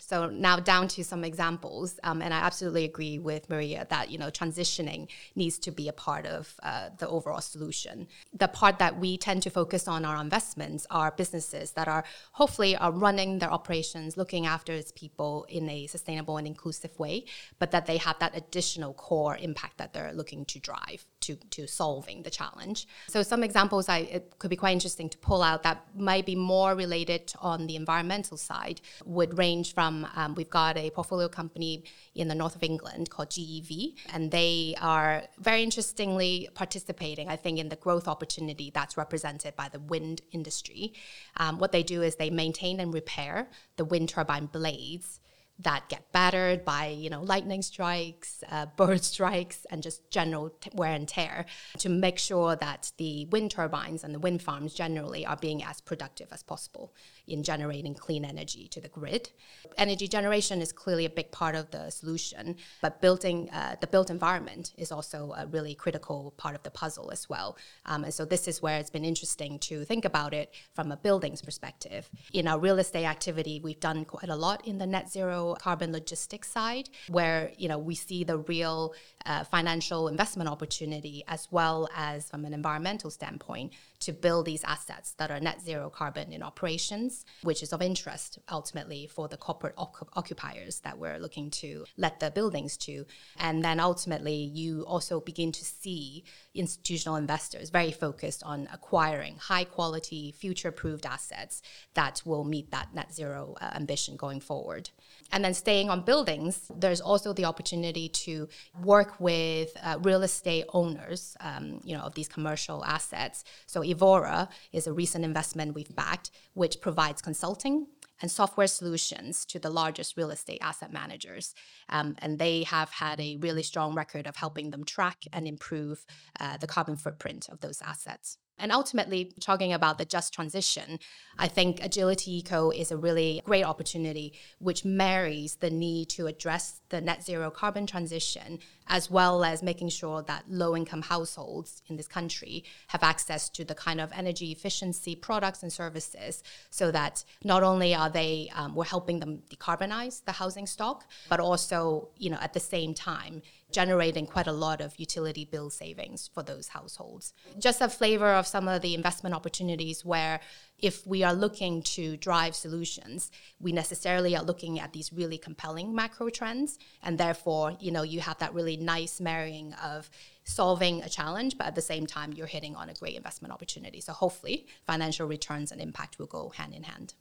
So 0.07 0.29
now 0.29 0.57
down 0.57 0.87
to 0.95 1.03
some 1.03 1.25
examples, 1.25 1.99
um, 2.01 2.21
and 2.21 2.33
I 2.33 2.37
absolutely 2.37 2.85
agree 2.85 3.19
with 3.19 3.49
Maria 3.49 3.85
that 3.89 4.09
you 4.09 4.17
know 4.17 4.29
transitioning 4.29 5.09
needs 5.35 5.59
to 5.59 5.69
be 5.69 5.89
a 5.89 5.93
part 5.93 6.25
of 6.25 6.55
uh, 6.63 6.91
the 6.97 7.09
overall 7.09 7.41
solution. 7.41 8.07
The 8.33 8.47
part 8.47 8.79
that 8.79 8.97
we 9.01 9.17
tend 9.17 9.43
to 9.43 9.49
focus 9.49 9.85
on 9.85 10.05
our 10.05 10.21
investments 10.21 10.87
are 10.89 11.11
businesses 11.11 11.73
that 11.73 11.89
are 11.89 12.05
hopefully 12.31 12.77
are 12.77 12.93
running 12.93 13.39
their 13.39 13.51
operations, 13.51 14.15
looking 14.15 14.45
after 14.45 14.71
its 14.71 14.93
people 14.93 15.45
in 15.49 15.69
a 15.69 15.87
sustainable 15.87 16.37
and 16.37 16.47
inclusive 16.47 16.97
way, 16.97 17.25
but 17.59 17.71
that 17.71 17.85
they 17.85 17.97
have 17.97 18.17
that 18.19 18.31
additional 18.33 18.93
core 18.93 19.35
impact 19.35 19.77
that 19.77 19.91
they're 19.91 20.13
looking 20.13 20.45
to 20.45 20.57
drive 20.57 21.05
to, 21.19 21.35
to 21.49 21.67
solving 21.67 22.23
the 22.23 22.29
challenge. 22.29 22.87
So 23.09 23.23
some 23.23 23.43
examples 23.43 23.89
I, 23.89 23.99
it 23.99 24.39
could 24.39 24.49
be 24.49 24.55
quite 24.55 24.71
interesting 24.71 25.09
to 25.09 25.17
pull 25.17 25.43
out 25.43 25.63
that 25.63 25.83
might 25.95 26.25
be 26.25 26.35
more 26.35 26.75
related 26.75 27.33
on 27.41 27.67
the 27.67 27.75
environmental 27.75 28.37
side 28.37 28.79
would 29.05 29.37
range 29.37 29.73
from 29.73 29.96
um, 30.15 30.35
we've 30.35 30.49
got 30.49 30.77
a 30.77 30.89
portfolio 30.91 31.27
company 31.27 31.83
in 32.15 32.27
the 32.27 32.35
north 32.35 32.55
of 32.55 32.63
England 32.63 33.09
called 33.09 33.29
GEV, 33.29 33.95
and 34.13 34.31
they 34.31 34.75
are 34.81 35.23
very 35.39 35.63
interestingly 35.63 36.49
participating, 36.53 37.29
I 37.29 37.35
think, 37.35 37.59
in 37.59 37.69
the 37.69 37.75
growth 37.75 38.07
opportunity 38.07 38.71
that's 38.73 38.97
represented 38.97 39.55
by 39.55 39.69
the 39.69 39.79
wind 39.79 40.21
industry. 40.31 40.93
Um, 41.37 41.59
what 41.59 41.71
they 41.71 41.83
do 41.83 42.01
is 42.01 42.15
they 42.15 42.29
maintain 42.29 42.79
and 42.79 42.93
repair 42.93 43.49
the 43.77 43.85
wind 43.85 44.09
turbine 44.09 44.47
blades 44.47 45.19
that 45.59 45.89
get 45.89 46.11
battered 46.11 46.63
by 46.63 46.87
you 46.87 47.09
know 47.09 47.21
lightning 47.21 47.61
strikes, 47.61 48.43
uh, 48.51 48.67
bird 48.75 49.03
strikes, 49.03 49.65
and 49.71 49.81
just 49.81 50.09
general 50.11 50.49
t- 50.61 50.69
wear 50.75 50.93
and 50.93 51.07
tear 51.07 51.45
to 51.79 51.89
make 51.89 52.19
sure 52.19 52.55
that 52.55 52.91
the 52.97 53.25
wind 53.25 53.51
turbines 53.51 54.03
and 54.03 54.13
the 54.13 54.19
wind 54.19 54.41
farms 54.41 54.73
generally 54.73 55.25
are 55.25 55.37
being 55.37 55.63
as 55.63 55.81
productive 55.81 56.27
as 56.31 56.43
possible 56.43 56.93
in 57.27 57.43
generating 57.43 57.93
clean 57.93 58.23
energy 58.25 58.67
to 58.69 58.81
the 58.81 58.87
grid. 58.87 59.29
Energy 59.77 60.07
generation 60.07 60.61
is 60.61 60.71
clearly 60.71 61.05
a 61.05 61.09
big 61.09 61.31
part 61.31 61.55
of 61.55 61.69
the 61.71 61.89
solution, 61.89 62.55
but 62.81 63.01
building 63.01 63.49
uh, 63.51 63.75
the 63.81 63.87
built 63.87 64.09
environment 64.09 64.73
is 64.77 64.91
also 64.91 65.33
a 65.37 65.45
really 65.47 65.75
critical 65.75 66.33
part 66.37 66.55
of 66.55 66.63
the 66.63 66.71
puzzle 66.71 67.11
as 67.11 67.29
well. 67.29 67.57
Um, 67.85 68.03
and 68.03 68.13
so 68.13 68.25
this 68.25 68.47
is 68.47 68.61
where 68.61 68.79
it's 68.79 68.89
been 68.89 69.05
interesting 69.05 69.59
to 69.59 69.83
think 69.85 70.05
about 70.05 70.33
it 70.33 70.53
from 70.73 70.91
a 70.91 70.97
buildings 70.97 71.41
perspective. 71.41 72.09
In 72.33 72.47
our 72.47 72.59
real 72.59 72.79
estate 72.79 73.05
activity, 73.05 73.59
we've 73.63 73.79
done 73.79 74.05
quite 74.05 74.29
a 74.29 74.35
lot 74.35 74.65
in 74.67 74.77
the 74.77 74.87
net 74.87 75.09
zero 75.11 75.55
carbon 75.59 75.91
logistics 75.91 76.49
side, 76.49 76.89
where 77.09 77.51
you 77.57 77.67
know 77.67 77.77
we 77.77 77.95
see 77.95 78.23
the 78.23 78.37
real 78.39 78.93
uh, 79.25 79.43
financial 79.43 80.07
investment 80.07 80.49
opportunity 80.49 81.23
as 81.27 81.47
well 81.51 81.89
as 81.95 82.29
from 82.29 82.45
an 82.45 82.53
environmental 82.53 83.09
standpoint 83.09 83.73
to 83.99 84.13
build 84.13 84.45
these 84.45 84.63
assets 84.63 85.13
that 85.17 85.31
are 85.31 85.39
net 85.39 85.61
zero 85.61 85.89
carbon 85.89 86.31
in 86.31 86.43
operations, 86.43 87.16
which 87.43 87.63
is 87.63 87.73
of 87.73 87.81
interest 87.81 88.39
ultimately 88.51 89.07
for 89.07 89.27
the 89.27 89.37
corporate 89.37 89.75
occupiers 89.77 90.79
that 90.81 90.97
we're 90.97 91.19
looking 91.19 91.49
to 91.51 91.85
let 91.97 92.19
the 92.19 92.31
buildings 92.31 92.77
to. 92.77 93.05
And 93.39 93.63
then 93.63 93.79
ultimately, 93.79 94.35
you 94.35 94.83
also 94.83 95.19
begin 95.19 95.51
to 95.51 95.65
see 95.65 96.23
institutional 96.53 97.15
investors 97.15 97.69
very 97.69 97.91
focused 97.91 98.43
on 98.43 98.67
acquiring 98.73 99.37
high 99.37 99.63
quality, 99.63 100.31
future 100.31 100.71
proofed 100.71 101.05
assets 101.05 101.61
that 101.93 102.21
will 102.25 102.43
meet 102.43 102.71
that 102.71 102.93
net 102.93 103.13
zero 103.13 103.55
uh, 103.61 103.71
ambition 103.75 104.15
going 104.17 104.39
forward. 104.39 104.89
And 105.31 105.43
then 105.43 105.53
staying 105.53 105.89
on 105.89 106.01
buildings, 106.01 106.71
there's 106.75 107.01
also 107.01 107.33
the 107.33 107.45
opportunity 107.45 108.09
to 108.09 108.47
work 108.83 109.19
with 109.19 109.75
uh, 109.83 109.97
real 110.01 110.23
estate 110.23 110.65
owners, 110.73 111.35
um, 111.39 111.81
you 111.83 111.95
know, 111.95 112.03
of 112.03 112.15
these 112.15 112.27
commercial 112.27 112.83
assets. 112.85 113.43
So 113.65 113.83
Evora 113.83 114.49
is 114.71 114.87
a 114.87 114.93
recent 114.93 115.25
investment 115.25 115.75
we've 115.75 115.95
backed, 115.95 116.31
which 116.53 116.79
provides 116.81 117.21
consulting 117.21 117.87
and 118.21 118.31
software 118.31 118.67
solutions 118.67 119.45
to 119.45 119.59
the 119.59 119.69
largest 119.69 120.17
real 120.17 120.31
estate 120.31 120.59
asset 120.61 120.91
managers. 120.91 121.53
Um, 121.89 122.15
and 122.19 122.39
they 122.39 122.63
have 122.63 122.89
had 122.89 123.19
a 123.19 123.37
really 123.37 123.63
strong 123.63 123.93
record 123.93 124.27
of 124.27 124.35
helping 124.35 124.71
them 124.71 124.83
track 124.83 125.23
and 125.31 125.47
improve 125.47 126.05
uh, 126.39 126.57
the 126.57 126.67
carbon 126.67 126.97
footprint 126.97 127.47
of 127.49 127.59
those 127.61 127.81
assets. 127.81 128.37
And 128.59 128.71
ultimately, 128.71 129.31
talking 129.39 129.71
about 129.71 129.97
the 129.97 130.05
just 130.05 130.33
transition, 130.33 130.99
I 131.37 131.47
think 131.47 131.83
Agility 131.83 132.37
Eco 132.37 132.71
is 132.71 132.91
a 132.91 132.97
really 132.97 133.41
great 133.45 133.63
opportunity 133.63 134.33
which 134.59 134.83
marries 134.83 135.55
the 135.55 135.69
need 135.69 136.09
to 136.09 136.25
address 136.25 136.81
the 136.89 136.99
net 137.01 137.23
zero 137.23 137.51
carbon 137.51 137.85
transition 137.85 138.59
as 138.87 139.11
well 139.11 139.43
as 139.43 139.61
making 139.61 139.89
sure 139.89 140.21
that 140.23 140.43
low 140.49 140.75
income 140.75 141.01
households 141.01 141.81
in 141.87 141.97
this 141.97 142.07
country 142.07 142.63
have 142.87 143.03
access 143.03 143.49
to 143.49 143.65
the 143.65 143.75
kind 143.75 143.99
of 143.99 144.11
energy 144.13 144.51
efficiency 144.51 145.15
products 145.15 145.61
and 145.61 145.71
services 145.71 146.41
so 146.69 146.89
that 146.91 147.23
not 147.43 147.63
only 147.63 147.93
are 147.93 148.09
they, 148.09 148.49
um, 148.55 148.73
we're 148.73 148.85
helping 148.85 149.19
them 149.19 149.41
decarbonize 149.49 150.23
the 150.25 150.31
housing 150.31 150.65
stock, 150.65 151.05
but 151.29 151.39
also, 151.39 152.09
you 152.17 152.29
know, 152.29 152.37
at 152.41 152.53
the 152.53 152.59
same 152.59 152.93
time, 152.93 153.41
generating 153.71 154.25
quite 154.25 154.47
a 154.47 154.51
lot 154.51 154.79
of 154.79 154.97
utility 154.97 155.45
bill 155.45 155.69
savings 155.69 156.29
for 156.33 156.41
those 156.41 156.69
households. 156.69 157.33
Just 157.59 157.81
a 157.81 157.89
flavor 157.89 158.33
of 158.33 158.47
some 158.47 158.67
of 158.67 158.81
the 158.81 158.95
investment 158.95 159.35
opportunities 159.35 160.05
where 160.05 160.39
if 160.79 161.05
we 161.05 161.23
are 161.23 161.33
looking 161.33 161.81
to 161.81 162.15
drive 162.17 162.55
solutions, 162.55 163.29
we 163.59 163.71
necessarily 163.71 164.35
are 164.35 164.43
looking 164.43 164.79
at 164.79 164.93
these 164.93 165.11
really 165.11 165.37
compelling 165.37 165.93
macro 165.93 166.29
trends. 166.29 166.79
And 167.03 167.17
therefore, 167.17 167.75
you 167.79 167.91
know, 167.91 168.03
you 168.03 168.21
have 168.21 168.37
that 168.39 168.53
really 168.53 168.77
nice 168.77 169.19
marrying 169.19 169.73
of 169.73 170.09
solving 170.43 171.01
a 171.01 171.09
challenge, 171.09 171.57
but 171.57 171.67
at 171.67 171.75
the 171.75 171.81
same 171.81 172.07
time, 172.07 172.31
you're 172.31 172.47
hitting 172.47 172.75
on 172.75 172.89
a 172.89 172.93
great 172.93 173.15
investment 173.15 173.53
opportunity. 173.53 173.99
So 173.99 174.13
hopefully, 174.13 174.67
financial 174.85 175.27
returns 175.27 175.71
and 175.71 175.81
impact 175.81 176.19
will 176.19 176.27
go 176.27 176.49
hand 176.49 176.73
in 176.73 176.83
hand. 176.83 177.15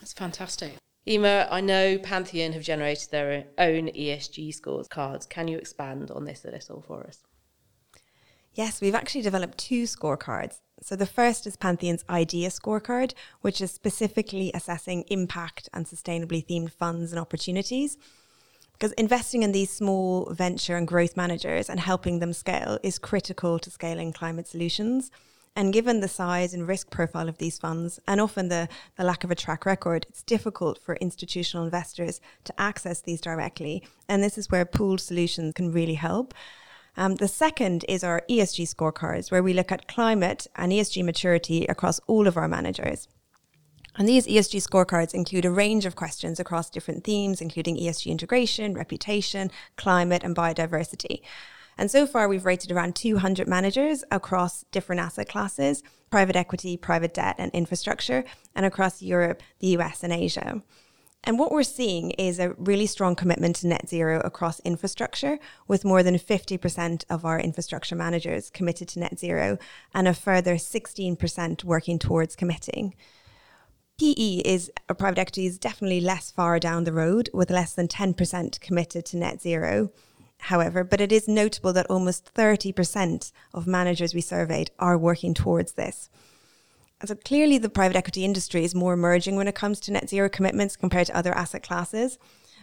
That's 0.00 0.12
fantastic. 0.12 0.74
Eimear, 1.06 1.46
I 1.50 1.60
know 1.60 1.98
Pantheon 1.98 2.52
have 2.52 2.64
generated 2.64 3.10
their 3.12 3.44
own 3.58 3.88
ESG 3.88 4.52
scores 4.52 4.88
cards. 4.88 5.24
Can 5.24 5.46
you 5.46 5.56
expand 5.56 6.10
on 6.10 6.24
this 6.24 6.44
a 6.44 6.50
little 6.50 6.82
for 6.82 7.06
us? 7.06 7.20
Yes, 8.54 8.80
we've 8.80 8.94
actually 8.94 9.22
developed 9.22 9.56
two 9.56 9.84
scorecards. 9.84 10.60
So 10.82 10.96
the 10.96 11.06
first 11.06 11.46
is 11.46 11.56
Pantheon's 11.56 12.04
IDEA 12.08 12.48
scorecard, 12.48 13.14
which 13.40 13.60
is 13.60 13.70
specifically 13.70 14.50
assessing 14.52 15.04
impact 15.08 15.68
and 15.72 15.86
sustainably 15.86 16.44
themed 16.44 16.72
funds 16.72 17.12
and 17.12 17.20
opportunities. 17.20 17.96
Because 18.72 18.92
investing 18.92 19.42
in 19.42 19.52
these 19.52 19.70
small 19.70 20.32
venture 20.32 20.76
and 20.76 20.88
growth 20.88 21.16
managers 21.16 21.70
and 21.70 21.78
helping 21.78 22.18
them 22.18 22.32
scale 22.32 22.78
is 22.82 22.98
critical 22.98 23.58
to 23.60 23.70
scaling 23.70 24.12
climate 24.12 24.48
solutions. 24.48 25.10
And 25.56 25.72
given 25.72 26.00
the 26.00 26.08
size 26.08 26.52
and 26.52 26.68
risk 26.68 26.90
profile 26.90 27.30
of 27.30 27.38
these 27.38 27.58
funds, 27.58 27.98
and 28.06 28.20
often 28.20 28.48
the, 28.48 28.68
the 28.96 29.04
lack 29.04 29.24
of 29.24 29.30
a 29.30 29.34
track 29.34 29.64
record, 29.64 30.04
it's 30.10 30.22
difficult 30.22 30.78
for 30.78 30.96
institutional 30.96 31.64
investors 31.64 32.20
to 32.44 32.60
access 32.60 33.00
these 33.00 33.22
directly. 33.22 33.82
And 34.06 34.22
this 34.22 34.36
is 34.36 34.50
where 34.50 34.66
pooled 34.66 35.00
solutions 35.00 35.54
can 35.54 35.72
really 35.72 35.94
help. 35.94 36.34
Um, 36.98 37.14
the 37.14 37.26
second 37.26 37.86
is 37.88 38.04
our 38.04 38.22
ESG 38.28 38.74
scorecards, 38.74 39.30
where 39.30 39.42
we 39.42 39.54
look 39.54 39.72
at 39.72 39.88
climate 39.88 40.46
and 40.56 40.72
ESG 40.72 41.02
maturity 41.02 41.64
across 41.66 42.00
all 42.06 42.26
of 42.26 42.36
our 42.36 42.48
managers. 42.48 43.08
And 43.98 44.06
these 44.06 44.26
ESG 44.26 44.62
scorecards 44.66 45.14
include 45.14 45.46
a 45.46 45.50
range 45.50 45.86
of 45.86 45.96
questions 45.96 46.38
across 46.38 46.68
different 46.68 47.02
themes, 47.02 47.40
including 47.40 47.78
ESG 47.78 48.10
integration, 48.10 48.74
reputation, 48.74 49.50
climate, 49.76 50.22
and 50.22 50.36
biodiversity. 50.36 51.22
And 51.78 51.90
so 51.90 52.06
far, 52.06 52.28
we've 52.28 52.46
rated 52.46 52.72
around 52.72 52.96
200 52.96 53.46
managers 53.46 54.02
across 54.10 54.64
different 54.70 55.00
asset 55.00 55.28
classes 55.28 55.82
private 56.08 56.36
equity, 56.36 56.76
private 56.76 57.12
debt, 57.12 57.34
and 57.36 57.50
infrastructure, 57.52 58.24
and 58.54 58.64
across 58.64 59.02
Europe, 59.02 59.42
the 59.58 59.66
US, 59.78 60.04
and 60.04 60.12
Asia. 60.12 60.62
And 61.24 61.36
what 61.36 61.50
we're 61.50 61.64
seeing 61.64 62.12
is 62.12 62.38
a 62.38 62.52
really 62.52 62.86
strong 62.86 63.16
commitment 63.16 63.56
to 63.56 63.66
net 63.66 63.88
zero 63.88 64.20
across 64.20 64.60
infrastructure, 64.60 65.40
with 65.66 65.84
more 65.84 66.04
than 66.04 66.14
50% 66.14 67.04
of 67.10 67.24
our 67.24 67.40
infrastructure 67.40 67.96
managers 67.96 68.50
committed 68.50 68.86
to 68.88 69.00
net 69.00 69.18
zero, 69.18 69.58
and 69.92 70.06
a 70.06 70.14
further 70.14 70.54
16% 70.54 71.64
working 71.64 71.98
towards 71.98 72.36
committing. 72.36 72.94
PE 73.98 74.42
is 74.44 74.70
a 74.88 74.94
private 74.94 75.18
equity 75.18 75.46
is 75.46 75.58
definitely 75.58 76.00
less 76.00 76.30
far 76.30 76.60
down 76.60 76.84
the 76.84 76.92
road, 76.92 77.28
with 77.34 77.50
less 77.50 77.74
than 77.74 77.88
10% 77.88 78.60
committed 78.60 79.04
to 79.06 79.16
net 79.16 79.42
zero 79.42 79.90
however, 80.46 80.84
but 80.84 81.00
it 81.00 81.12
is 81.12 81.26
notable 81.26 81.72
that 81.72 81.86
almost 81.90 82.32
30% 82.34 83.32
of 83.52 83.66
managers 83.66 84.14
we 84.14 84.20
surveyed 84.20 84.70
are 84.78 84.96
working 84.96 85.34
towards 85.34 85.72
this. 85.72 86.08
So 87.04 87.14
clearly, 87.14 87.58
the 87.58 87.68
private 87.68 87.96
equity 87.96 88.24
industry 88.24 88.64
is 88.64 88.74
more 88.74 88.94
emerging 88.94 89.36
when 89.36 89.48
it 89.48 89.54
comes 89.54 89.80
to 89.80 89.92
net 89.92 90.08
zero 90.08 90.28
commitments 90.28 90.76
compared 90.76 91.08
to 91.08 91.16
other 91.16 91.36
asset 91.36 91.62
classes, 91.62 92.18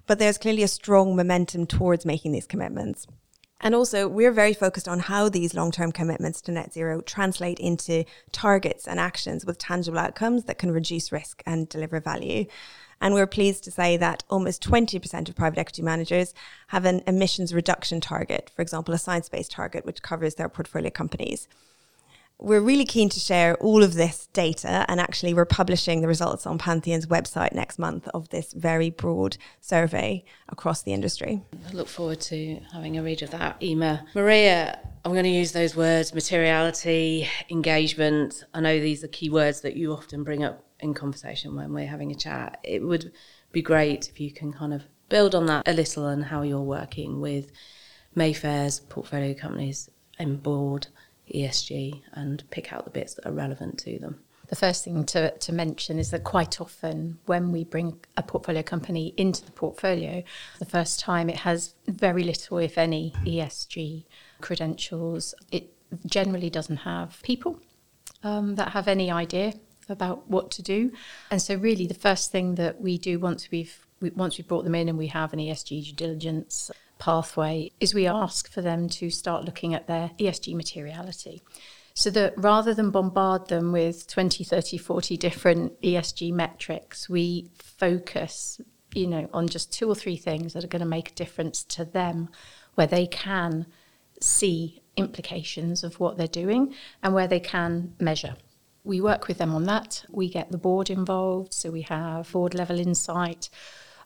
but 0.08 0.18
there's 0.18 0.38
clearly 0.38 0.64
a 0.64 0.68
strong 0.68 1.16
momentum 1.16 1.68
towards 1.68 2.06
making 2.06 2.32
these 2.32 2.48
commitments. 2.48 3.06
And 3.60 3.76
also, 3.76 4.10
we're 4.10 4.32
very 4.32 4.54
focused 4.54 4.90
on 4.90 5.00
how 5.00 5.30
these 5.30 5.54
long 5.54 5.72
term 5.72 5.92
commitments 5.92 6.42
to 6.42 6.52
net 6.52 6.74
zero 6.74 7.00
translate 7.02 7.60
into 7.60 8.06
targets 8.32 8.88
and 8.88 9.00
actions 9.00 9.46
with 9.46 9.58
tangible 9.58 10.00
outcomes 10.00 10.46
that 10.46 10.58
can 10.58 10.72
reduce 10.72 11.12
risk 11.12 11.44
and 11.46 11.70
deliver 11.70 12.02
value. 12.02 12.46
And 13.04 13.14
we're 13.14 13.28
pleased 13.28 13.66
to 13.66 13.72
say 13.72 13.98
that 13.98 14.24
almost 14.30 14.64
20% 14.64 15.28
of 15.28 15.36
private 15.36 15.60
equity 15.60 15.82
managers 15.82 16.34
have 16.70 16.86
an 16.86 17.04
emissions 17.06 17.54
reduction 17.54 18.00
target, 18.00 18.50
for 18.56 18.62
example, 18.62 18.94
a 18.94 18.98
science 18.98 19.28
based 19.28 19.52
target, 19.52 19.86
which 19.86 20.02
covers 20.02 20.36
their 20.36 20.48
portfolio 20.48 20.90
companies. 20.90 21.50
We're 22.44 22.60
really 22.60 22.84
keen 22.84 23.08
to 23.08 23.22
share 23.22 23.56
all 23.56 23.84
of 23.84 23.94
this 23.94 24.28
data, 24.34 24.84
and 24.90 25.00
actually, 25.00 25.34
we're 25.34 25.46
publishing 25.46 26.02
the 26.02 26.10
results 26.10 26.46
on 26.46 26.58
Pantheon's 26.58 27.06
website 27.06 27.54
next 27.54 27.80
month 27.80 28.10
of 28.10 28.28
this 28.30 28.52
very 28.52 28.90
broad 28.90 29.38
survey 29.62 30.26
across 30.50 30.82
the 30.82 30.92
industry. 30.92 31.42
I 31.70 31.72
look 31.72 31.88
forward 31.88 32.20
to 32.20 32.60
having 32.74 32.98
a 32.98 33.02
read 33.02 33.22
of 33.22 33.32
that, 33.32 33.62
Eimear. 33.62 34.02
Maria, 34.14 34.78
I'm 35.06 35.14
going 35.14 35.24
to 35.24 35.30
use 35.30 35.54
those 35.54 35.78
words 35.78 36.14
materiality, 36.14 37.30
engagement. 37.50 38.44
I 38.54 38.60
know 38.60 38.78
these 38.78 39.06
are 39.06 39.08
key 39.08 39.30
words 39.30 39.62
that 39.62 39.78
you 39.78 39.94
often 39.94 40.26
bring 40.26 40.44
up 40.44 40.66
in 40.82 40.94
conversation 40.94 41.56
when 41.56 41.72
we're 41.72 41.88
having 41.88 42.12
a 42.12 42.16
chat. 42.16 42.60
It 42.62 42.84
would 42.84 43.14
be 43.54 43.62
great 43.62 44.10
if 44.10 44.20
you 44.20 44.34
can 44.34 44.52
kind 44.52 44.74
of 44.74 44.84
build 45.08 45.34
on 45.34 45.46
that 45.46 45.66
a 45.66 45.72
little 45.72 46.08
and 46.08 46.26
how 46.26 46.42
you're 46.42 46.60
working 46.60 47.22
with 47.22 47.54
Mayfair's 48.18 48.82
portfolio 48.82 49.34
companies 49.34 49.90
and 50.20 50.44
board 50.44 50.88
ESG 51.34 52.02
and 52.14 52.44
pick 52.50 52.74
out 52.74 52.86
the 52.86 52.92
bits 52.92 53.14
that 53.16 53.26
are 53.26 53.34
relevant 53.34 53.78
to 53.80 54.00
them. 54.00 54.20
The 54.50 54.56
first 54.56 54.84
thing 54.84 55.06
to, 55.06 55.36
to 55.38 55.54
mention 55.54 55.98
is 55.98 56.12
that 56.12 56.24
quite 56.24 56.60
often 56.60 57.18
when 57.26 57.52
we 57.52 57.64
bring 57.64 58.00
a 58.18 58.24
portfolio 58.24 58.62
company 58.62 59.14
into 59.18 59.44
the 59.44 59.52
portfolio, 59.52 60.24
the 60.60 60.66
first 60.66 61.00
time 61.00 61.30
it 61.30 61.38
has 61.38 61.76
very 61.88 62.24
little, 62.24 62.58
if 62.58 62.78
any, 62.78 63.14
ESG 63.26 64.06
credentials. 64.42 65.34
It 65.52 65.74
generally 66.06 66.50
doesn't 66.50 66.78
have 66.78 67.22
people 67.24 67.60
um, 68.24 68.56
that 68.56 68.74
have 68.74 68.88
any 68.88 69.10
idea 69.10 69.54
about 69.90 70.30
what 70.30 70.52
to 70.52 70.62
do. 70.62 70.92
And 71.32 71.42
so, 71.42 71.56
really, 71.56 71.88
the 71.88 71.94
first 71.94 72.32
thing 72.32 72.56
that 72.56 72.82
we 72.82 72.98
do 72.98 73.20
once 73.20 73.50
we've 73.50 73.86
we, 74.02 74.10
once 74.12 74.38
we've 74.38 74.48
brought 74.48 74.66
them 74.66 74.76
in 74.76 74.90
and 74.90 74.98
we 74.98 75.08
have 75.08 75.34
an 75.34 75.40
ESG 75.40 75.86
due 75.86 75.94
diligence 75.94 76.70
pathway 77.04 77.70
is 77.82 77.94
we 77.94 78.08
ask 78.08 78.50
for 78.50 78.62
them 78.62 78.88
to 78.88 79.10
start 79.10 79.44
looking 79.44 79.74
at 79.74 79.88
their 79.88 80.12
ESG 80.18 80.56
materiality. 80.56 81.42
So 81.94 82.10
that 82.12 82.34
rather 82.38 82.74
than 82.74 82.92
bombard 82.92 83.50
them 83.50 83.74
with 83.74 84.08
20, 84.08 84.46
30, 84.46 84.78
40 84.78 85.18
different 85.18 85.82
ESG 85.82 86.32
metrics, 86.32 87.10
we 87.10 87.50
focus, 87.60 88.62
you 88.96 89.08
know, 89.08 89.30
on 89.34 89.50
just 89.50 89.74
two 89.74 89.90
or 89.90 89.96
three 89.96 90.16
things 90.16 90.54
that 90.54 90.64
are 90.64 90.68
going 90.68 90.80
to 90.80 90.88
make 90.88 91.10
a 91.10 91.16
difference 91.16 91.66
to 91.66 91.84
them 91.84 92.30
where 92.76 92.88
they 92.88 93.06
can 93.06 93.66
see 94.22 94.82
implications 94.96 95.84
of 95.84 96.00
what 96.00 96.18
they're 96.18 96.28
doing 96.28 96.74
and 97.04 97.14
where 97.14 97.28
they 97.28 97.42
can 97.42 97.94
measure 98.00 98.36
we 98.84 99.00
work 99.00 99.28
with 99.28 99.38
them 99.38 99.56
on 99.56 99.64
that. 99.64 100.04
We 100.10 100.30
get 100.30 100.52
the 100.52 100.58
board 100.58 100.90
involved, 100.90 101.54
so 101.54 101.72
we 101.72 101.84
have 101.84 102.32
board 102.32 102.54
level 102.54 102.80
insight. 102.80 103.50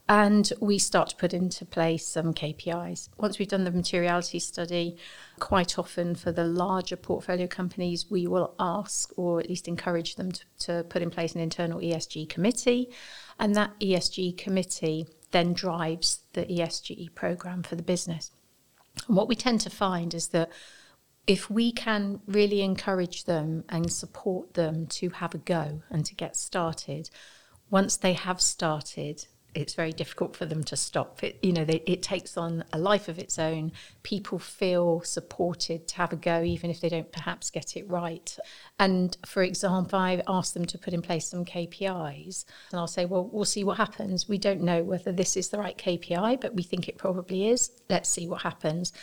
And 0.10 0.52
we 0.62 0.80
start 0.80 1.10
to 1.10 1.16
put 1.18 1.34
into 1.34 1.66
place 1.66 2.08
some 2.08 2.34
KPIs. 2.34 3.10
Once 3.18 3.38
we've 3.38 3.48
done 3.48 3.66
the 3.66 3.72
materiality 3.72 4.40
study, 4.40 4.96
quite 5.40 5.78
often 5.78 6.16
for 6.16 6.32
the 6.32 6.46
larger 6.46 6.96
portfolio 6.96 7.46
companies, 7.46 8.10
we 8.10 8.26
will 8.26 8.54
ask 8.58 9.12
or 9.18 9.42
at 9.42 9.50
least 9.50 9.68
encourage 9.68 10.16
them 10.16 10.32
to, 10.32 10.46
to 10.60 10.86
put 10.88 11.02
in 11.02 11.10
place 11.10 11.36
an 11.36 11.42
internal 11.42 11.82
ESG 11.82 12.30
committee. 12.30 12.90
And 13.38 13.54
that 13.56 13.78
ESG 13.82 14.38
committee 14.38 15.08
then 15.32 15.52
drives 15.52 16.22
the 16.32 16.46
ESG 16.46 17.14
program 17.14 17.62
for 17.62 17.76
the 17.76 17.84
business. 17.84 18.32
And 19.08 19.18
what 19.18 19.28
we 19.28 19.36
tend 19.36 19.60
to 19.62 19.70
find 19.70 20.14
is 20.14 20.30
that 20.30 20.50
if 21.28 21.50
we 21.50 21.74
can 21.74 22.22
really 22.26 22.62
encourage 22.62 23.26
them 23.26 23.66
and 23.68 23.92
support 23.92 24.54
them 24.54 24.88
to 24.88 25.10
have 25.10 25.36
a 25.36 25.40
go 25.40 25.82
and 25.90 26.06
to 26.06 26.16
get 26.16 26.38
started, 26.38 27.10
once 27.70 27.98
they 27.98 28.14
have 28.14 28.40
started, 28.40 29.28
it's 29.56 29.74
very 29.74 29.92
difficult 29.92 30.36
for 30.36 30.46
them 30.46 30.64
to 30.66 30.76
stop. 30.76 31.24
It, 31.24 31.40
you 31.42 31.52
know, 31.52 31.66
they, 31.66 31.82
it 31.88 32.04
takes 32.04 32.38
on 32.38 32.64
a 32.74 32.78
life 32.78 33.08
of 33.08 33.18
its 33.18 33.40
own. 33.40 33.72
People 34.04 34.40
feel 34.40 35.02
supported 35.02 35.88
to 35.88 35.96
have 35.96 36.14
a 36.14 36.16
go, 36.16 36.44
even 36.44 36.70
if 36.70 36.80
they 36.80 36.90
don't 36.90 37.12
perhaps 37.12 37.50
get 37.50 37.76
it 37.76 37.90
right. 37.90 38.38
And 38.78 39.18
for 39.26 39.42
example, 39.42 39.98
I 39.98 40.22
ask 40.28 40.54
them 40.54 40.66
to 40.66 40.78
put 40.78 40.94
in 40.94 41.02
place 41.02 41.28
some 41.28 41.46
KPIs, 41.46 42.46
and 42.72 42.80
I'll 42.80 42.88
say, 42.88 43.06
well, 43.06 43.30
we'll 43.32 43.46
see 43.46 43.64
what 43.64 43.78
happens. 43.78 44.30
We 44.30 44.38
don't 44.38 44.62
know 44.62 44.84
whether 44.84 45.12
this 45.12 45.36
is 45.36 45.50
the 45.50 45.58
right 45.58 45.78
KPI, 45.78 46.40
but 46.40 46.54
we 46.54 46.64
think 46.64 46.88
it 46.88 46.98
probably 46.98 47.48
is. 47.48 47.72
Let's 47.90 48.10
see 48.10 48.28
what 48.28 48.44
happens. 48.44 48.94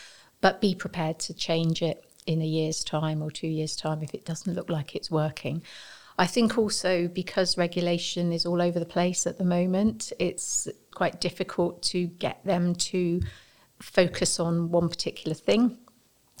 But 0.41 0.61
be 0.61 0.75
prepared 0.75 1.19
to 1.19 1.33
change 1.33 1.81
it 1.81 2.05
in 2.25 2.41
a 2.41 2.45
year's 2.45 2.83
time 2.83 3.21
or 3.21 3.31
two 3.31 3.47
years' 3.47 3.75
time 3.75 4.01
if 4.01 4.13
it 4.13 4.25
doesn't 4.25 4.53
look 4.53 4.69
like 4.69 4.95
it's 4.95 5.11
working. 5.11 5.63
I 6.17 6.27
think 6.27 6.57
also 6.57 7.07
because 7.07 7.57
regulation 7.57 8.31
is 8.31 8.45
all 8.45 8.61
over 8.61 8.79
the 8.79 8.85
place 8.85 9.27
at 9.27 9.37
the 9.37 9.43
moment, 9.43 10.13
it's 10.19 10.67
quite 10.93 11.19
difficult 11.19 11.81
to 11.83 12.07
get 12.07 12.43
them 12.45 12.75
to 12.75 13.21
focus 13.81 14.39
on 14.39 14.71
one 14.71 14.89
particular 14.89 15.35
thing 15.35 15.77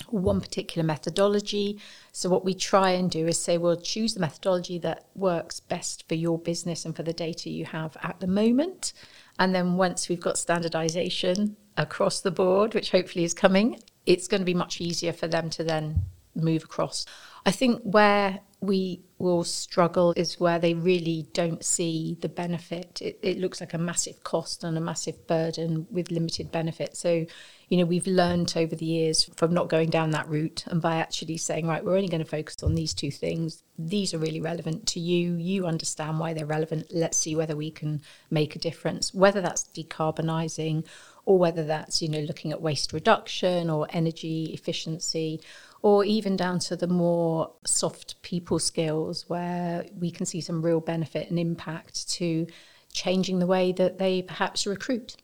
one 0.09 0.41
particular 0.41 0.85
methodology. 0.85 1.79
So, 2.11 2.29
what 2.29 2.43
we 2.43 2.53
try 2.53 2.89
and 2.89 3.09
do 3.09 3.27
is 3.27 3.39
say, 3.39 3.57
well, 3.57 3.77
choose 3.77 4.13
the 4.13 4.19
methodology 4.19 4.77
that 4.79 5.07
works 5.15 5.61
best 5.61 6.05
for 6.09 6.15
your 6.15 6.37
business 6.37 6.83
and 6.83 6.93
for 6.93 7.03
the 7.03 7.13
data 7.13 7.49
you 7.49 7.63
have 7.63 7.95
at 8.03 8.19
the 8.19 8.27
moment. 8.27 8.91
And 9.39 9.55
then, 9.55 9.77
once 9.77 10.09
we've 10.09 10.19
got 10.19 10.37
standardization, 10.37 11.55
across 11.77 12.21
the 12.21 12.31
board, 12.31 12.73
which 12.73 12.91
hopefully 12.91 13.23
is 13.23 13.33
coming, 13.33 13.79
it's 14.05 14.27
going 14.27 14.41
to 14.41 14.45
be 14.45 14.53
much 14.53 14.79
easier 14.79 15.13
for 15.13 15.27
them 15.27 15.49
to 15.51 15.63
then 15.63 16.03
move 16.35 16.63
across. 16.63 17.05
I 17.45 17.51
think 17.51 17.81
where 17.83 18.39
we 18.61 19.01
will 19.17 19.43
struggle 19.43 20.13
is 20.17 20.39
where 20.39 20.59
they 20.59 20.73
really 20.73 21.27
don't 21.33 21.63
see 21.63 22.17
the 22.21 22.29
benefit. 22.29 23.01
It, 23.01 23.19
it, 23.21 23.37
looks 23.37 23.61
like 23.61 23.73
a 23.73 23.77
massive 23.77 24.23
cost 24.23 24.63
and 24.63 24.77
a 24.77 24.81
massive 24.81 25.25
burden 25.27 25.87
with 25.89 26.11
limited 26.11 26.51
benefit. 26.51 26.97
So, 26.97 27.25
you 27.69 27.77
know, 27.77 27.85
we've 27.85 28.07
learned 28.07 28.53
over 28.55 28.75
the 28.75 28.85
years 28.85 29.23
from 29.35 29.53
not 29.53 29.69
going 29.69 29.89
down 29.89 30.11
that 30.11 30.27
route 30.27 30.65
and 30.67 30.81
by 30.81 30.97
actually 30.97 31.37
saying, 31.37 31.67
right, 31.67 31.83
we're 31.83 31.95
only 31.95 32.09
going 32.09 32.23
to 32.23 32.29
focus 32.29 32.57
on 32.63 32.75
these 32.75 32.93
two 32.93 33.11
things. 33.11 33.63
These 33.79 34.13
are 34.13 34.19
really 34.19 34.41
relevant 34.41 34.85
to 34.87 34.99
you. 34.99 35.35
You 35.35 35.65
understand 35.65 36.19
why 36.19 36.33
they're 36.33 36.45
relevant. 36.45 36.87
Let's 36.91 37.17
see 37.17 37.35
whether 37.35 37.55
we 37.55 37.71
can 37.71 38.01
make 38.29 38.55
a 38.55 38.59
difference, 38.59 39.13
whether 39.13 39.41
that's 39.41 39.69
decarbonising 39.73 40.85
or 41.25 41.39
whether 41.39 41.63
that's, 41.63 42.01
you 42.01 42.09
know, 42.09 42.19
looking 42.19 42.51
at 42.51 42.61
waste 42.61 42.93
reduction 42.93 43.69
or 43.69 43.87
energy 43.89 44.51
efficiency 44.53 45.41
or 45.81 46.03
even 46.03 46.35
down 46.35 46.59
to 46.59 46.75
the 46.75 46.87
more 46.87 47.51
soft 47.65 48.21
people 48.21 48.59
skills 48.59 49.29
where 49.29 49.85
we 49.97 50.09
can 50.09 50.25
see 50.25 50.41
some 50.41 50.61
real 50.61 50.79
benefit 50.79 51.29
and 51.29 51.37
impact 51.37 52.09
to 52.09 52.47
changing 52.91 53.39
the 53.39 53.45
way 53.45 53.71
that 53.71 53.97
they 53.97 54.21
perhaps 54.21 54.65
recruit. 54.65 55.17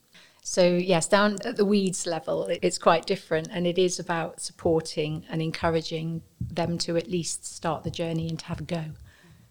So, 0.44 0.66
yes, 0.68 1.08
down 1.08 1.38
at 1.46 1.56
the 1.56 1.66
weeds 1.66 2.08
level, 2.08 2.48
it's 2.62 2.78
quite 2.78 3.06
different. 3.06 3.50
And 3.52 3.68
it 3.68 3.78
is 3.78 4.00
about 4.00 4.42
supporting 4.42 5.24
and 5.30 5.42
encouraging 5.42 6.24
them 6.40 6.78
to 6.80 6.98
at 6.98 7.10
least 7.10 7.46
start 7.46 7.84
the 7.84 7.92
journey 7.92 8.28
and 8.28 8.40
to 8.40 8.46
have 8.46 8.60
a 8.60 8.64
go. 8.64 8.86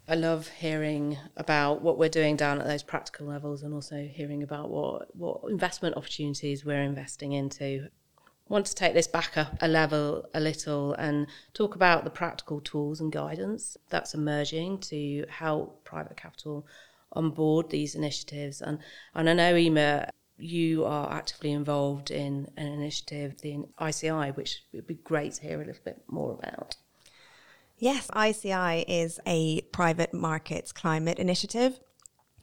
I 0.08 0.16
love 0.16 0.48
hearing 0.48 1.16
about 1.36 1.82
what 1.82 1.96
we're 1.96 2.08
doing 2.08 2.34
down 2.34 2.60
at 2.60 2.66
those 2.66 2.82
practical 2.82 3.28
levels 3.28 3.62
and 3.62 3.72
also 3.72 4.08
hearing 4.12 4.42
about 4.42 4.68
what, 4.68 5.14
what 5.14 5.42
investment 5.48 5.96
opportunities 5.96 6.64
we're 6.64 6.82
investing 6.82 7.32
into 7.32 7.88
want 8.50 8.66
to 8.66 8.74
take 8.74 8.92
this 8.92 9.06
back 9.06 9.38
up 9.38 9.56
a 9.62 9.68
level 9.68 10.28
a 10.34 10.40
little 10.40 10.92
and 10.94 11.28
talk 11.54 11.76
about 11.76 12.02
the 12.04 12.10
practical 12.10 12.60
tools 12.60 13.00
and 13.00 13.12
guidance 13.12 13.76
that's 13.88 14.12
emerging 14.12 14.78
to 14.78 15.24
help 15.30 15.84
private 15.84 16.16
capital 16.16 16.66
on 17.12 17.30
board 17.30 17.70
these 17.70 17.94
initiatives. 17.94 18.60
And, 18.60 18.80
and 19.14 19.30
I 19.30 19.32
know, 19.34 19.54
Eimear, 19.54 20.08
you 20.36 20.84
are 20.84 21.12
actively 21.12 21.52
involved 21.52 22.10
in 22.10 22.50
an 22.56 22.66
initiative, 22.66 23.40
the 23.40 23.64
ICI, 23.80 24.32
which 24.32 24.64
would 24.72 24.86
be 24.86 24.94
great 24.94 25.34
to 25.34 25.42
hear 25.42 25.62
a 25.62 25.64
little 25.64 25.82
bit 25.84 26.02
more 26.08 26.32
about. 26.32 26.76
Yes, 27.78 28.10
ICI 28.14 28.84
is 28.88 29.20
a 29.26 29.62
private 29.72 30.12
markets 30.12 30.72
climate 30.72 31.18
initiative. 31.18 31.78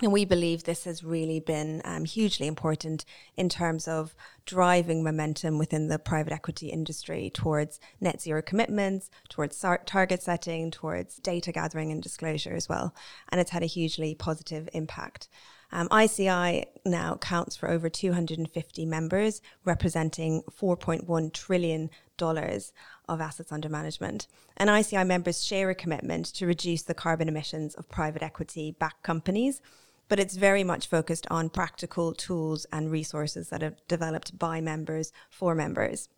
And 0.01 0.13
we 0.13 0.25
believe 0.25 0.63
this 0.63 0.83
has 0.83 1.03
really 1.03 1.39
been 1.39 1.81
um, 1.83 2.05
hugely 2.05 2.45
important 2.45 3.03
in 3.35 3.49
terms 3.49 3.87
of 3.87 4.13
driving 4.45 5.03
momentum 5.03 5.57
within 5.57 5.87
the 5.87 5.97
private 5.97 6.31
equity 6.31 6.67
industry 6.67 7.31
towards 7.33 7.79
net 7.99 8.21
zero 8.21 8.43
commitments, 8.43 9.09
towards 9.27 9.63
target 9.85 10.21
setting, 10.21 10.69
towards 10.69 11.15
data 11.17 11.51
gathering 11.51 11.91
and 11.91 12.03
disclosure 12.03 12.53
as 12.53 12.69
well. 12.69 12.93
And 13.29 13.41
it's 13.41 13.51
had 13.51 13.63
a 13.63 13.67
hugely 13.67 14.13
positive 14.13 14.69
impact. 14.71 15.29
Um, 15.71 15.89
ICI 15.91 16.65
now 16.85 17.17
counts 17.19 17.57
for 17.57 17.69
over 17.69 17.89
250 17.89 18.85
members, 18.85 19.41
representing 19.65 20.43
4.1 20.57 21.33
trillion 21.33 21.89
dollars 22.17 22.71
of 23.09 23.19
assets 23.19 23.51
under 23.51 23.67
management. 23.67 24.27
And 24.55 24.69
ICI 24.69 25.03
members 25.03 25.43
share 25.43 25.69
a 25.69 25.75
commitment 25.75 26.27
to 26.35 26.47
reduce 26.47 26.83
the 26.83 26.93
carbon 26.93 27.27
emissions 27.27 27.75
of 27.75 27.89
private 27.89 28.23
equity 28.23 28.75
backed 28.79 29.03
companies 29.03 29.61
but 30.07 30.19
it's 30.19 30.35
very 30.35 30.63
much 30.63 30.87
focused 30.87 31.27
on 31.29 31.49
practical 31.49 32.13
tools 32.13 32.65
and 32.71 32.91
resources 32.91 33.49
that 33.49 33.63
are 33.63 33.75
developed 33.87 34.37
by 34.37 34.61
members 34.61 35.11
for 35.29 35.55
members. 35.55 36.09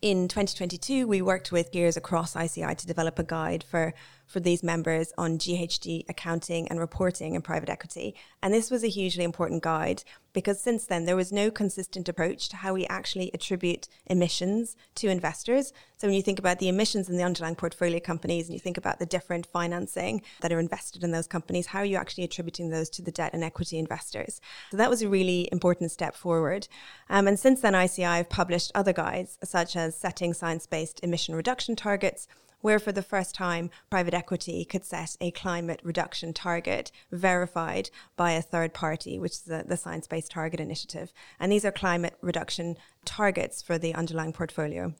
In 0.00 0.28
2022, 0.28 1.06
we 1.06 1.22
worked 1.22 1.52
with 1.52 1.72
peers 1.72 1.96
across 1.96 2.36
ICI 2.36 2.74
to 2.74 2.86
develop 2.86 3.18
a 3.18 3.24
guide 3.24 3.64
for 3.64 3.94
for 4.26 4.40
these 4.40 4.62
members 4.62 5.12
on 5.18 5.38
GHG 5.38 6.04
accounting 6.08 6.68
and 6.68 6.80
reporting 6.80 7.34
in 7.34 7.42
private 7.42 7.68
equity. 7.68 8.14
And 8.42 8.52
this 8.52 8.70
was 8.70 8.82
a 8.82 8.88
hugely 8.88 9.24
important 9.24 9.62
guide 9.62 10.04
because 10.32 10.60
since 10.60 10.86
then 10.86 11.04
there 11.04 11.16
was 11.16 11.32
no 11.32 11.50
consistent 11.50 12.08
approach 12.08 12.48
to 12.48 12.56
how 12.56 12.72
we 12.74 12.86
actually 12.86 13.30
attribute 13.34 13.88
emissions 14.06 14.76
to 14.96 15.08
investors. 15.08 15.72
So 15.98 16.06
when 16.08 16.14
you 16.14 16.22
think 16.22 16.38
about 16.38 16.58
the 16.58 16.68
emissions 16.68 17.08
in 17.08 17.16
the 17.16 17.22
underlying 17.22 17.54
portfolio 17.54 18.00
companies 18.00 18.46
and 18.46 18.54
you 18.54 18.60
think 18.60 18.78
about 18.78 18.98
the 18.98 19.06
different 19.06 19.46
financing 19.46 20.22
that 20.40 20.52
are 20.52 20.58
invested 20.58 21.04
in 21.04 21.10
those 21.12 21.26
companies, 21.26 21.66
how 21.66 21.80
are 21.80 21.84
you 21.84 21.96
actually 21.96 22.24
attributing 22.24 22.70
those 22.70 22.88
to 22.90 23.02
the 23.02 23.12
debt 23.12 23.34
and 23.34 23.44
equity 23.44 23.78
investors? 23.78 24.40
So 24.70 24.78
that 24.78 24.90
was 24.90 25.02
a 25.02 25.08
really 25.08 25.48
important 25.52 25.90
step 25.90 26.14
forward. 26.14 26.66
Um, 27.10 27.28
and 27.28 27.38
since 27.38 27.60
then, 27.60 27.74
ICI 27.74 28.02
have 28.02 28.28
published 28.30 28.72
other 28.74 28.92
guides 28.92 29.38
such 29.44 29.76
as 29.76 29.96
setting 29.96 30.32
science-based 30.32 31.00
emission 31.02 31.34
reduction 31.34 31.76
targets, 31.76 32.26
where 32.62 32.78
for 32.78 32.92
the 32.92 33.02
first 33.02 33.34
time 33.34 33.68
private 33.90 34.14
equity 34.14 34.64
could 34.64 34.84
set 34.84 35.16
a 35.20 35.30
climate 35.32 35.80
reduction 35.82 36.32
target 36.32 36.90
verified 37.10 37.90
by 38.16 38.32
a 38.32 38.40
third 38.40 38.72
party, 38.72 39.18
which 39.18 39.32
is 39.32 39.42
the, 39.42 39.64
the 39.66 39.76
Science 39.76 40.06
Based 40.06 40.30
Target 40.30 40.60
Initiative. 40.60 41.12
And 41.38 41.52
these 41.52 41.64
are 41.66 41.72
climate 41.72 42.16
reduction 42.22 42.76
targets 43.04 43.60
for 43.60 43.76
the 43.76 43.94
underlying 43.94 44.32
portfolio. 44.32 44.94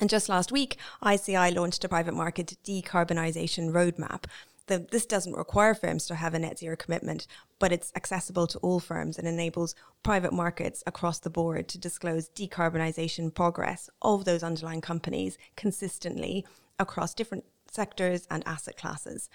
And 0.00 0.10
just 0.10 0.28
last 0.28 0.50
week, 0.50 0.76
ICI 1.06 1.50
launched 1.50 1.84
a 1.84 1.88
private 1.88 2.14
market 2.14 2.56
decarbonisation 2.64 3.70
roadmap. 3.70 4.24
The, 4.66 4.86
this 4.90 5.04
doesn't 5.04 5.36
require 5.36 5.74
firms 5.74 6.06
to 6.06 6.14
have 6.14 6.32
a 6.32 6.38
net 6.38 6.58
zero 6.58 6.74
commitment, 6.74 7.26
but 7.58 7.70
it's 7.70 7.92
accessible 7.94 8.46
to 8.46 8.58
all 8.60 8.80
firms 8.80 9.18
and 9.18 9.28
enables 9.28 9.74
private 10.02 10.32
markets 10.32 10.82
across 10.86 11.18
the 11.18 11.28
board 11.28 11.68
to 11.68 11.78
disclose 11.78 12.30
decarbonisation 12.30 13.34
progress 13.34 13.90
of 14.00 14.24
those 14.24 14.42
underlying 14.42 14.80
companies 14.80 15.36
consistently 15.54 16.46
across 16.78 17.14
different 17.14 17.44
sectors 17.70 18.26
and 18.30 18.46
asset 18.46 18.76
classes. 18.76 19.28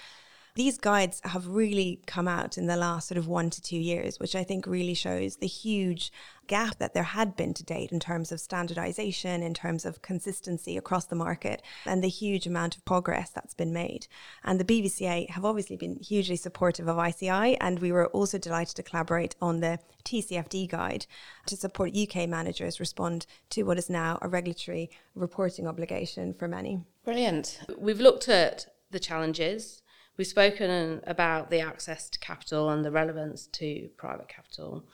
These 0.56 0.78
guides 0.78 1.22
have 1.24 1.48
really 1.48 2.02
come 2.06 2.28
out 2.28 2.58
in 2.58 2.66
the 2.66 2.76
last 2.76 3.08
sort 3.08 3.18
of 3.18 3.28
one 3.28 3.50
to 3.52 3.62
two 3.62 3.78
years, 3.78 4.20
which 4.20 4.36
I 4.36 4.44
think 4.44 4.66
really 4.66 4.94
shows 4.94 5.38
the 5.38 5.48
huge 5.48 6.12
gap 6.48 6.80
that 6.80 6.94
there 6.94 7.04
had 7.04 7.36
been 7.36 7.54
to 7.54 7.64
date 7.64 7.92
in 7.92 8.00
terms 8.00 8.32
of 8.32 8.40
standardization, 8.40 9.44
in 9.44 9.54
terms 9.54 9.86
of 9.86 10.02
consistency 10.02 10.76
across 10.76 11.06
the 11.06 11.16
market, 11.16 11.62
and 11.86 12.04
the 12.04 12.10
huge 12.10 12.48
amount 12.48 12.76
of 12.76 12.84
progress 12.84 13.30
that's 13.30 13.54
been 13.54 13.72
made. 13.72 14.08
And 14.44 14.60
the 14.60 14.66
BVCA 14.66 15.30
have 15.30 15.46
obviously 15.46 15.78
been 15.78 15.98
hugely 15.98 16.36
supportive 16.36 16.88
of 16.88 16.98
ICI, 16.98 17.56
and 17.62 17.80
we 17.80 17.92
were 17.92 18.08
also 18.08 18.40
delighted 18.40 18.76
to 18.78 18.84
collaborate 18.84 19.36
on 19.42 19.60
the 19.60 19.80
TCFD 20.04 20.68
guide 20.68 21.06
to 21.46 21.56
support 21.56 21.96
UK 21.96 22.28
managers 22.28 22.80
respond 22.80 23.28
to 23.52 23.64
what 23.64 23.78
is 23.78 23.90
now 23.90 24.18
a 24.22 24.28
regulatory 24.28 24.90
reporting 25.14 25.68
obligation 25.68 26.34
for 26.34 26.48
many. 26.48 26.82
Brilliant. 27.10 27.60
We've 27.76 28.00
looked 28.00 28.30
at 28.30 28.68
the 28.92 29.00
challenges. 29.00 29.82
We've 30.16 30.28
spoken 30.28 31.02
about 31.08 31.50
the 31.50 31.60
access 31.60 32.08
to 32.12 32.20
capital 32.20 32.70
and 32.70 32.86
the 32.86 32.92
relevance 32.92 33.48
to 33.48 33.90
private 33.98 34.28
capital 34.28 34.86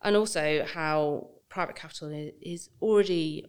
and 0.00 0.14
also 0.14 0.64
how 0.72 1.30
private 1.48 1.74
capital 1.74 2.10
is 2.40 2.70
already 2.80 3.46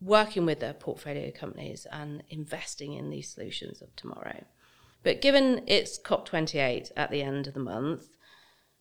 working 0.00 0.46
with 0.46 0.60
their 0.60 0.72
portfolio 0.72 1.32
companies 1.32 1.84
and 1.90 2.22
investing 2.30 2.92
in 2.92 3.10
these 3.10 3.28
solutions 3.28 3.82
of 3.82 3.96
tomorrow. 3.96 4.44
But 5.02 5.20
given 5.20 5.64
it's 5.66 5.98
COP28 5.98 6.92
at 6.96 7.10
the 7.10 7.22
end 7.22 7.48
of 7.48 7.54
the 7.54 7.60
month, 7.60 8.06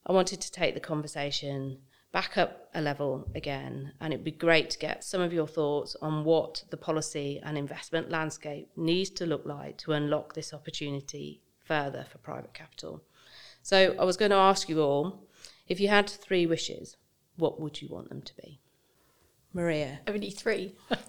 I 0.05 0.11
wanted 0.11 0.39
to 0.39 0.51
take 0.51 0.75
the 0.75 0.79
conversation 0.79 1.79
back 2.13 2.37
up 2.37 2.69
a 2.75 2.81
level 2.81 3.27
again, 3.35 3.91
and 3.99 4.13
it'd 4.13 4.23
be 4.23 4.31
great 4.31 4.69
to 4.69 4.77
get 4.77 5.03
some 5.03 5.19
of 5.19 5.33
your 5.33 5.47
thoughts 5.47 5.97
on 6.01 6.23
what 6.23 6.63
the 6.69 6.77
policy 6.77 7.41
and 7.43 7.57
investment 7.57 8.09
landscape 8.09 8.69
needs 8.77 9.09
to 9.09 9.25
look 9.25 9.45
like 9.45 9.77
to 9.79 9.91
unlock 9.91 10.33
this 10.33 10.53
opportunity 10.53 11.41
further 11.65 12.05
for 12.09 12.19
private 12.19 12.53
capital. 12.53 13.01
So 13.63 13.95
I 13.99 14.05
was 14.05 14.15
going 14.15 14.31
to 14.31 14.37
ask 14.37 14.69
you 14.69 14.79
all 14.81 15.27
if 15.67 15.79
you 15.79 15.87
had 15.87 16.09
three 16.09 16.45
wishes, 16.45 16.97
what 17.35 17.59
would 17.59 17.81
you 17.81 17.87
want 17.89 18.09
them 18.09 18.21
to 18.21 18.35
be? 18.35 18.59
Maria. 19.53 19.99
Only 20.07 20.29
three. 20.29 20.75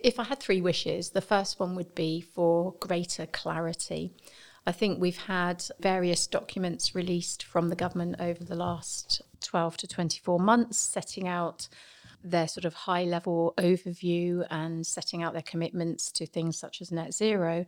if 0.00 0.18
I 0.18 0.24
had 0.24 0.40
three 0.40 0.60
wishes, 0.60 1.10
the 1.10 1.20
first 1.20 1.60
one 1.60 1.76
would 1.76 1.94
be 1.94 2.20
for 2.20 2.74
greater 2.80 3.26
clarity. 3.26 4.12
I 4.66 4.72
think 4.72 5.00
we've 5.00 5.16
had 5.16 5.64
various 5.78 6.26
documents 6.26 6.94
released 6.94 7.44
from 7.44 7.68
the 7.68 7.76
government 7.76 8.16
over 8.18 8.42
the 8.42 8.56
last 8.56 9.22
12 9.40 9.76
to 9.78 9.86
24 9.86 10.40
months, 10.40 10.78
setting 10.78 11.28
out 11.28 11.68
their 12.24 12.48
sort 12.48 12.64
of 12.64 12.74
high 12.74 13.04
level 13.04 13.54
overview 13.58 14.44
and 14.50 14.84
setting 14.84 15.22
out 15.22 15.32
their 15.32 15.42
commitments 15.42 16.10
to 16.10 16.26
things 16.26 16.58
such 16.58 16.80
as 16.80 16.90
net 16.90 17.14
zero. 17.14 17.64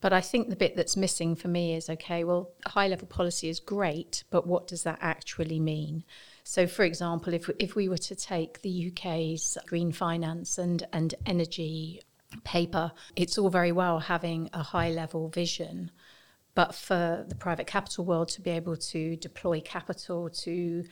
But 0.00 0.12
I 0.12 0.20
think 0.20 0.48
the 0.48 0.54
bit 0.54 0.76
that's 0.76 0.96
missing 0.96 1.34
for 1.34 1.48
me 1.48 1.74
is 1.74 1.90
okay, 1.90 2.22
well, 2.22 2.52
high 2.66 2.86
level 2.86 3.08
policy 3.08 3.48
is 3.48 3.58
great, 3.58 4.22
but 4.30 4.46
what 4.46 4.68
does 4.68 4.84
that 4.84 4.98
actually 5.00 5.58
mean? 5.58 6.04
So, 6.44 6.68
for 6.68 6.84
example, 6.84 7.34
if, 7.34 7.50
if 7.58 7.74
we 7.74 7.88
were 7.88 7.98
to 7.98 8.14
take 8.14 8.62
the 8.62 8.92
UK's 8.92 9.58
green 9.66 9.90
finance 9.90 10.56
and, 10.56 10.86
and 10.92 11.16
energy 11.26 12.00
paper, 12.44 12.92
it's 13.16 13.38
all 13.38 13.50
very 13.50 13.72
well 13.72 13.98
having 13.98 14.48
a 14.52 14.62
high 14.62 14.90
level 14.90 15.28
vision. 15.30 15.90
But 16.58 16.74
for 16.74 17.24
the 17.28 17.36
private 17.36 17.68
capital 17.68 18.04
world 18.04 18.30
to 18.30 18.40
be 18.40 18.50
able 18.50 18.76
to 18.76 19.14
deploy 19.14 19.60
capital 19.60 20.28
to 20.28 20.82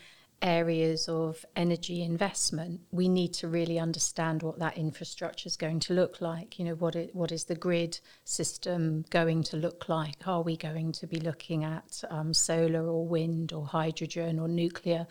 areas 0.40 1.08
of 1.08 1.44
energy 1.56 2.04
investment, 2.04 2.82
we 2.92 3.08
need 3.08 3.34
to 3.40 3.48
really 3.48 3.76
understand 3.76 4.44
what 4.44 4.60
that 4.60 4.78
infrastructure 4.78 5.48
is 5.48 5.56
going 5.56 5.80
to 5.80 5.92
look 5.92 6.20
like. 6.20 6.60
You 6.60 6.66
know, 6.66 6.76
what 6.76 6.94
it, 6.94 7.16
what 7.16 7.32
is 7.32 7.46
the 7.46 7.56
grid 7.56 7.98
system 8.22 9.04
going 9.10 9.42
to 9.42 9.56
look 9.56 9.88
like? 9.88 10.28
Are 10.28 10.42
we 10.42 10.56
going 10.56 10.92
to 10.92 11.06
be 11.08 11.18
looking 11.18 11.64
at 11.64 12.00
um, 12.10 12.32
solar 12.32 12.86
or 12.86 13.04
wind 13.04 13.52
or 13.52 13.66
hydrogen 13.66 14.38
or 14.38 14.46
nuclear, 14.46 15.08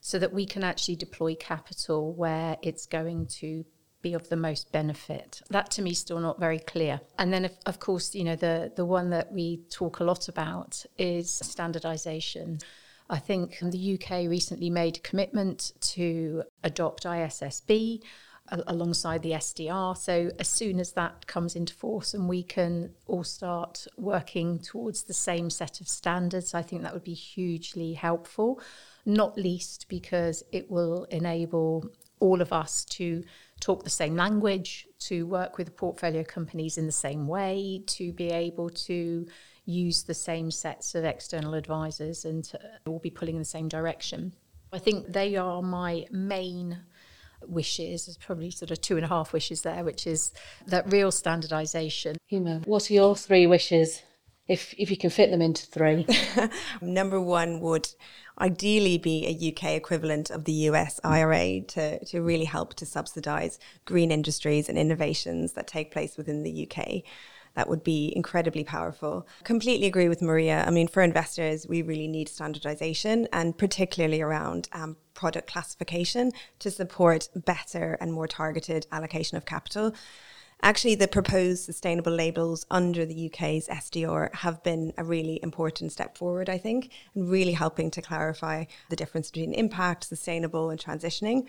so 0.00 0.18
that 0.18 0.32
we 0.32 0.46
can 0.46 0.64
actually 0.64 0.96
deploy 0.96 1.34
capital 1.34 2.14
where 2.14 2.56
it's 2.62 2.86
going 2.86 3.26
to 3.40 3.66
be 4.02 4.14
of 4.14 4.28
the 4.28 4.36
most 4.36 4.72
benefit. 4.72 5.42
That 5.50 5.70
to 5.72 5.82
me 5.82 5.90
is 5.90 5.98
still 5.98 6.20
not 6.20 6.38
very 6.38 6.58
clear. 6.58 7.00
And 7.18 7.32
then, 7.32 7.44
of, 7.44 7.52
of 7.66 7.80
course, 7.80 8.14
you 8.14 8.24
know 8.24 8.36
the 8.36 8.72
the 8.74 8.84
one 8.84 9.10
that 9.10 9.32
we 9.32 9.58
talk 9.70 10.00
a 10.00 10.04
lot 10.04 10.28
about 10.28 10.84
is 10.98 11.40
standardisation. 11.44 12.62
I 13.08 13.18
think 13.18 13.58
the 13.60 13.94
UK 13.94 14.28
recently 14.28 14.70
made 14.70 14.98
a 14.98 15.00
commitment 15.00 15.72
to 15.80 16.44
adopt 16.62 17.04
ISSB 17.04 18.02
alongside 18.66 19.22
the 19.22 19.32
SDR. 19.32 19.96
So 19.96 20.30
as 20.38 20.48
soon 20.48 20.80
as 20.80 20.92
that 20.92 21.26
comes 21.26 21.56
into 21.56 21.74
force 21.74 22.14
and 22.14 22.28
we 22.28 22.42
can 22.42 22.90
all 23.06 23.24
start 23.24 23.86
working 23.96 24.58
towards 24.58 25.04
the 25.04 25.14
same 25.14 25.50
set 25.50 25.80
of 25.80 25.88
standards, 25.88 26.54
I 26.54 26.62
think 26.62 26.82
that 26.82 26.92
would 26.92 27.04
be 27.04 27.14
hugely 27.14 27.94
helpful, 27.94 28.60
not 29.06 29.36
least 29.36 29.86
because 29.88 30.42
it 30.52 30.70
will 30.70 31.04
enable 31.10 31.90
all 32.18 32.40
of 32.40 32.52
us 32.52 32.84
to 32.84 33.24
talk 33.60 33.84
the 33.84 33.90
same 33.90 34.16
language, 34.16 34.86
to 35.00 35.26
work 35.26 35.58
with 35.58 35.76
portfolio 35.76 36.24
companies 36.24 36.78
in 36.78 36.86
the 36.86 36.92
same 36.92 37.26
way, 37.26 37.82
to 37.86 38.12
be 38.12 38.28
able 38.30 38.70
to 38.70 39.26
use 39.66 40.02
the 40.02 40.14
same 40.14 40.50
sets 40.50 40.94
of 40.94 41.04
external 41.04 41.54
advisors 41.54 42.24
and 42.24 42.44
to, 42.44 42.58
all 42.86 42.98
be 42.98 43.10
pulling 43.10 43.36
in 43.36 43.40
the 43.40 43.44
same 43.44 43.68
direction. 43.68 44.34
I 44.72 44.78
think 44.78 45.12
they 45.12 45.36
are 45.36 45.62
my 45.62 46.06
main 46.10 46.78
wishes. 47.46 48.06
There's 48.06 48.16
probably 48.16 48.50
sort 48.50 48.70
of 48.70 48.80
two 48.80 48.96
and 48.96 49.04
a 49.04 49.08
half 49.08 49.32
wishes 49.32 49.62
there, 49.62 49.84
which 49.84 50.06
is 50.06 50.32
that 50.66 50.90
real 50.92 51.10
standardisation. 51.10 52.16
Eimear, 52.30 52.66
what 52.66 52.90
are 52.90 52.94
your 52.94 53.16
three 53.16 53.46
wishes? 53.46 54.02
If, 54.50 54.74
if 54.76 54.90
you 54.90 54.96
can 54.96 55.10
fit 55.10 55.30
them 55.30 55.40
into 55.40 55.64
three. 55.66 56.06
Number 56.82 57.20
one 57.20 57.60
would 57.60 57.88
ideally 58.40 58.98
be 58.98 59.26
a 59.26 59.52
UK 59.52 59.76
equivalent 59.76 60.30
of 60.30 60.44
the 60.44 60.52
US 60.70 60.98
IRA 61.04 61.60
to, 61.60 62.04
to 62.06 62.20
really 62.20 62.46
help 62.46 62.74
to 62.74 62.86
subsidise 62.86 63.58
green 63.84 64.10
industries 64.10 64.68
and 64.68 64.76
innovations 64.76 65.52
that 65.52 65.68
take 65.68 65.92
place 65.92 66.16
within 66.16 66.42
the 66.42 66.68
UK 66.68 67.02
that 67.54 67.68
would 67.68 67.82
be 67.82 68.12
incredibly 68.14 68.64
powerful. 68.64 69.26
Completely 69.44 69.86
agree 69.86 70.08
with 70.08 70.22
Maria. 70.22 70.64
I 70.66 70.70
mean, 70.70 70.88
for 70.88 71.02
investors, 71.02 71.66
we 71.68 71.82
really 71.82 72.06
need 72.06 72.28
standardization 72.28 73.26
and 73.32 73.56
particularly 73.56 74.20
around 74.20 74.68
um, 74.72 74.96
product 75.14 75.50
classification 75.50 76.32
to 76.60 76.70
support 76.70 77.28
better 77.34 77.98
and 78.00 78.12
more 78.12 78.28
targeted 78.28 78.86
allocation 78.92 79.36
of 79.36 79.44
capital. 79.46 79.92
Actually, 80.62 80.94
the 80.94 81.08
proposed 81.08 81.64
sustainable 81.64 82.12
labels 82.12 82.66
under 82.70 83.06
the 83.06 83.30
UK's 83.32 83.66
SDR 83.68 84.34
have 84.34 84.62
been 84.62 84.92
a 84.98 85.04
really 85.04 85.40
important 85.42 85.90
step 85.90 86.18
forward, 86.18 86.50
I 86.50 86.58
think, 86.58 86.92
and 87.14 87.30
really 87.30 87.52
helping 87.52 87.90
to 87.92 88.02
clarify 88.02 88.64
the 88.90 88.96
difference 88.96 89.30
between 89.30 89.54
impact, 89.54 90.04
sustainable, 90.04 90.70
and 90.70 90.78
transitioning. 90.78 91.46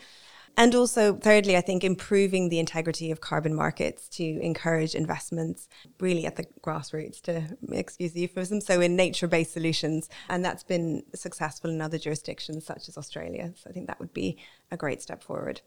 And 0.57 0.75
also, 0.75 1.15
thirdly, 1.15 1.55
I 1.55 1.61
think 1.61 1.83
improving 1.83 2.49
the 2.49 2.59
integrity 2.59 3.11
of 3.11 3.21
carbon 3.21 3.53
markets 3.53 4.07
to 4.09 4.23
encourage 4.23 4.95
investments 4.95 5.69
really 5.99 6.25
at 6.25 6.35
the 6.35 6.45
grassroots, 6.61 7.21
to 7.21 7.57
excuse 7.71 8.11
the 8.11 8.21
euphemism, 8.21 8.59
so 8.59 8.81
in 8.81 8.95
nature 8.95 9.27
based 9.27 9.53
solutions. 9.53 10.09
And 10.29 10.43
that's 10.43 10.63
been 10.63 11.03
successful 11.15 11.69
in 11.69 11.81
other 11.81 11.97
jurisdictions 11.97 12.65
such 12.65 12.89
as 12.89 12.97
Australia. 12.97 13.53
So 13.55 13.69
I 13.69 13.73
think 13.73 13.87
that 13.87 13.99
would 13.99 14.13
be 14.13 14.37
a 14.71 14.77
great 14.77 15.01
step 15.01 15.23
forward. 15.23 15.61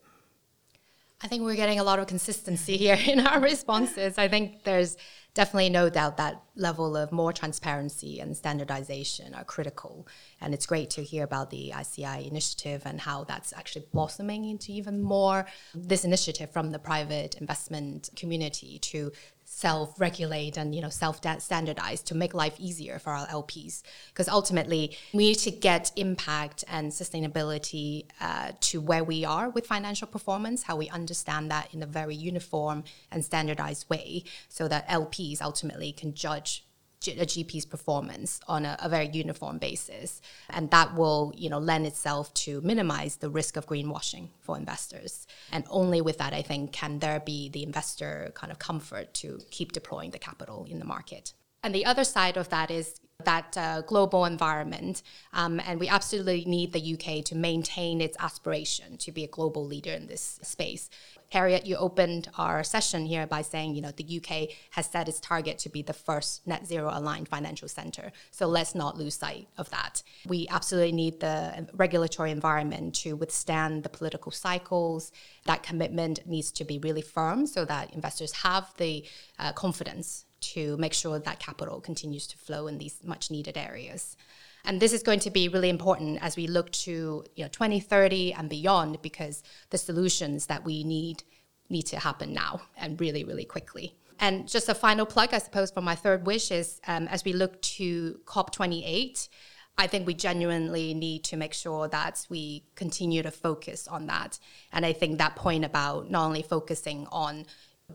I 1.25 1.27
think 1.27 1.43
we're 1.43 1.57
getting 1.57 1.81
a 1.81 1.85
lot 1.85 1.99
of 1.99 2.07
consistency 2.07 2.77
here 2.85 2.99
in 3.07 3.27
our 3.27 3.41
responses. 3.41 4.19
I 4.19 4.29
think 4.29 4.63
there's 4.63 4.99
definitely 5.33 5.71
no 5.71 5.89
doubt 5.89 6.19
that 6.19 6.43
level 6.55 6.97
of 6.97 7.11
more 7.11 7.33
transparency 7.33 8.21
and 8.21 8.37
standardization 8.37 9.35
are 9.35 9.43
critical. 9.43 10.07
And 10.43 10.53
it's 10.53 10.67
great 10.67 10.91
to 10.91 11.03
hear 11.03 11.25
about 11.25 11.51
the 11.51 11.73
ICI 11.73 12.29
initiative 12.29 12.83
and 12.85 13.01
how 13.01 13.25
that's 13.25 13.55
actually 13.55 13.87
blossoming 13.91 14.45
into 14.45 14.71
even 14.71 15.03
more 15.03 15.47
this 15.75 16.05
initiative 16.05 16.53
from 16.53 16.71
the 16.71 16.79
private 16.79 17.37
investment 17.41 18.11
community 18.15 18.79
to 18.81 19.11
self-regulate 19.55 20.57
and 20.57 20.75
you 20.75 20.83
know 20.83 20.89
self-standardize 20.89 22.03
to 22.03 22.15
make 22.15 22.35
life 22.35 22.57
easier 22.59 22.99
for 22.99 23.11
our 23.11 23.27
LPs. 23.29 23.83
Because 24.09 24.29
ultimately, 24.29 24.97
we 25.13 25.19
need 25.29 25.37
to 25.37 25.51
get 25.51 25.93
impact 25.97 26.65
and 26.69 26.91
sustainability 26.91 28.07
uh, 28.21 28.53
to 28.61 28.81
where 28.81 29.05
we 29.05 29.25
are 29.25 29.49
with 29.51 29.67
financial 29.67 30.09
performance, 30.09 30.65
how 30.65 30.77
we 30.77 30.89
understand 30.89 31.51
that 31.51 31.73
in 31.73 31.83
a 31.83 31.87
very 31.87 32.17
uniform 32.17 32.83
and 33.13 33.25
standardized 33.25 33.89
way, 33.89 34.25
so 34.49 34.67
that 34.67 34.89
LPs 34.89 35.41
ultimately 35.41 35.93
can 35.93 36.15
judge 36.15 36.64
a 37.09 37.27
GP's 37.27 37.65
performance 37.65 38.41
on 38.49 38.65
a, 38.65 38.77
a, 38.81 38.89
very 38.89 39.09
uniform 39.09 39.59
basis, 39.59 40.21
and 40.51 40.71
that 40.71 40.95
will, 40.95 41.33
you 41.37 41.51
know, 41.51 41.59
lend 41.59 41.87
itself 41.87 42.33
to 42.35 42.61
minimize 42.61 43.17
the 43.17 43.31
risk 43.31 43.57
of 43.57 43.67
greenwashing 43.67 44.29
for 44.41 44.57
investors. 44.57 45.27
And 45.53 45.65
only 45.71 46.01
with 46.01 46.19
that, 46.19 46.33
I 46.33 46.43
think, 46.43 46.73
can 46.73 46.99
there 46.99 47.21
be 47.21 47.49
the 47.49 47.63
investor 47.63 48.33
kind 48.35 48.51
of 48.51 48.59
comfort 48.59 49.15
to 49.15 49.41
keep 49.51 49.73
deploying 49.73 50.11
the 50.11 50.19
capital 50.19 50.67
in 50.69 50.79
the 50.79 50.85
market. 50.85 51.33
And 51.63 51.75
the 51.75 51.87
other 51.87 52.05
side 52.05 52.37
of 52.37 52.51
that 52.51 52.71
is 52.71 53.01
that 53.25 53.57
uh, 53.57 53.83
global 53.83 54.25
environment. 54.25 55.03
Um, 55.33 55.61
and 55.65 55.79
we 55.79 55.89
absolutely 55.89 56.45
need 56.45 56.73
the 56.73 56.95
UK 56.95 57.25
to 57.27 57.35
maintain 57.35 58.01
its 58.01 58.17
aspiration 58.21 58.97
to 58.99 59.13
be 59.13 59.25
a 59.25 59.29
global 59.29 59.65
leader 59.65 59.93
in 59.93 60.07
this 60.07 60.41
space. 60.43 60.91
Harriet, 61.35 61.67
you 61.67 61.75
opened 61.75 62.29
our 62.39 62.63
session 62.63 63.05
here 63.07 63.27
by 63.27 63.43
saying, 63.43 63.75
you 63.75 63.83
know, 63.83 63.91
the 63.91 64.21
UK 64.21 64.51
has 64.71 64.87
set 64.87 65.09
its 65.09 65.19
target 65.19 65.59
to 65.59 65.69
be 65.69 65.83
the 65.83 65.93
first 65.93 66.47
net 66.47 66.65
zero 66.65 66.89
aligned 66.95 67.27
financial 67.27 67.67
center. 67.67 68.13
So 68.31 68.47
let's 68.47 68.73
not 68.73 68.97
lose 68.97 69.17
sight 69.17 69.49
of 69.59 69.69
that. 69.71 70.05
We 70.29 70.47
absolutely 70.49 70.93
need 70.93 71.19
the 71.19 71.67
regulatory 71.73 72.31
environment 72.31 72.95
to 73.03 73.17
withstand 73.17 73.83
the 73.83 73.89
political 73.89 74.31
cycles. 74.31 75.11
That 75.45 75.65
commitment 75.65 76.25
needs 76.25 76.53
to 76.53 76.65
be 76.65 76.79
really 76.79 77.03
firm 77.03 77.49
so 77.49 77.65
that 77.65 77.93
investors 77.93 78.31
have 78.31 78.73
the 78.77 79.05
uh, 79.41 79.53
confidence 79.55 80.27
to 80.53 80.77
make 80.77 80.93
sure 80.93 81.19
that 81.19 81.41
capital 81.41 81.81
continues 81.81 82.29
to 82.29 82.39
flow 82.39 82.69
in 82.69 82.79
these 82.79 83.01
much 83.03 83.33
needed 83.33 83.57
areas. 83.57 84.17
And 84.65 84.81
this 84.81 84.93
is 84.93 85.03
going 85.03 85.21
to 85.21 85.31
be 85.31 85.49
really 85.49 85.69
important 85.69 86.19
as 86.23 86.37
we 86.37 86.47
look 86.47 86.71
to 86.73 87.25
you 87.37 87.45
know 87.45 87.49
2030 87.49 88.33
and 88.33 88.49
beyond 88.49 89.03
because 89.03 89.43
the 89.71 89.79
solutions 89.79 90.47
that 90.47 90.65
we 90.65 90.85
need 90.85 91.23
need 91.69 91.87
to 91.87 91.99
happen 91.99 92.33
now 92.33 92.63
and 92.77 93.01
really 93.01 93.25
really 93.25 93.45
quickly. 93.45 93.95
And 94.21 94.49
just 94.49 94.69
a 94.69 94.75
final 94.75 95.07
plug, 95.07 95.35
I 95.35 95.39
suppose, 95.39 95.71
for 95.71 95.81
my 95.81 95.95
third 95.95 96.25
wish 96.27 96.51
is 96.51 96.81
um, 96.87 97.09
as 97.09 97.25
we 97.25 97.33
look 97.33 97.61
to 97.63 98.21
COP28. 98.25 99.29
I 99.77 99.89
think 99.89 100.07
we 100.07 100.15
genuinely 100.15 100.95
need 100.95 101.25
to 101.25 101.37
make 101.37 101.53
sure 101.53 101.89
that 101.89 102.25
we 102.31 102.63
continue 102.77 103.25
to 103.25 103.33
focus 103.33 103.89
on 103.89 104.07
that. 104.07 104.39
And 104.73 104.87
I 104.87 104.93
think 104.93 105.19
that 105.19 105.35
point 105.35 105.65
about 105.65 106.11
not 106.11 106.27
only 106.27 106.43
focusing 106.43 107.09
on 107.11 107.47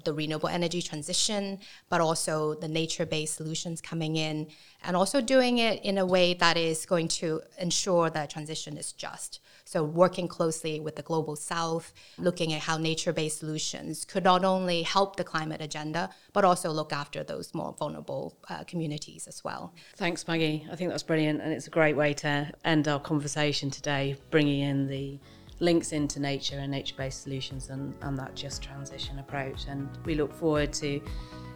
the 0.04 0.14
renewable 0.14 0.50
energy 0.50 0.82
transition, 0.82 1.60
but 1.90 2.00
also 2.00 2.54
the 2.56 2.68
nature 2.68 3.06
based 3.06 3.36
solutions 3.36 3.82
coming 3.82 4.16
in, 4.16 4.48
and 4.84 4.96
also 4.96 5.20
doing 5.20 5.58
it 5.58 5.84
in 5.84 5.98
a 5.98 6.06
way 6.06 6.34
that 6.36 6.58
is 6.58 6.86
going 6.86 7.08
to 7.08 7.42
ensure 7.58 8.10
that 8.10 8.30
transition 8.30 8.78
is 8.78 8.92
just. 8.92 9.40
So, 9.66 9.84
working 9.84 10.28
closely 10.28 10.80
with 10.80 10.96
the 10.96 11.02
global 11.02 11.36
south, 11.36 11.94
looking 12.18 12.54
at 12.54 12.62
how 12.62 12.78
nature 12.78 13.14
based 13.14 13.40
solutions 13.40 14.06
could 14.06 14.24
not 14.24 14.46
only 14.46 14.84
help 14.84 15.16
the 15.16 15.24
climate 15.24 15.62
agenda, 15.62 16.10
but 16.34 16.46
also 16.46 16.72
look 16.72 16.94
after 16.94 17.24
those 17.24 17.54
more 17.54 17.76
vulnerable 17.78 18.38
uh, 18.50 18.64
communities 18.66 19.28
as 19.28 19.44
well. 19.44 19.74
Thanks, 19.96 20.28
Maggie. 20.28 20.68
I 20.72 20.76
think 20.76 20.92
that's 20.92 21.04
brilliant, 21.04 21.42
and 21.42 21.52
it's 21.52 21.68
a 21.68 21.72
great 21.72 21.96
way 21.96 22.14
to 22.16 22.52
end 22.64 22.88
our 22.88 23.00
conversation 23.00 23.70
today, 23.70 24.16
bringing 24.30 24.62
in 24.62 24.88
the 24.88 25.20
links 25.60 25.92
into 25.92 26.20
nature 26.20 26.58
and 26.58 26.72
nature 26.72 26.96
based 26.98 27.24
solutions 27.24 27.70
and, 27.70 27.94
and 28.02 28.18
that 28.18 28.36
just 28.36 28.62
transition 28.62 29.20
approach. 29.20 29.66
And 29.68 29.90
we 30.06 30.16
look 30.16 30.34
forward 30.34 30.74
to 30.74 31.02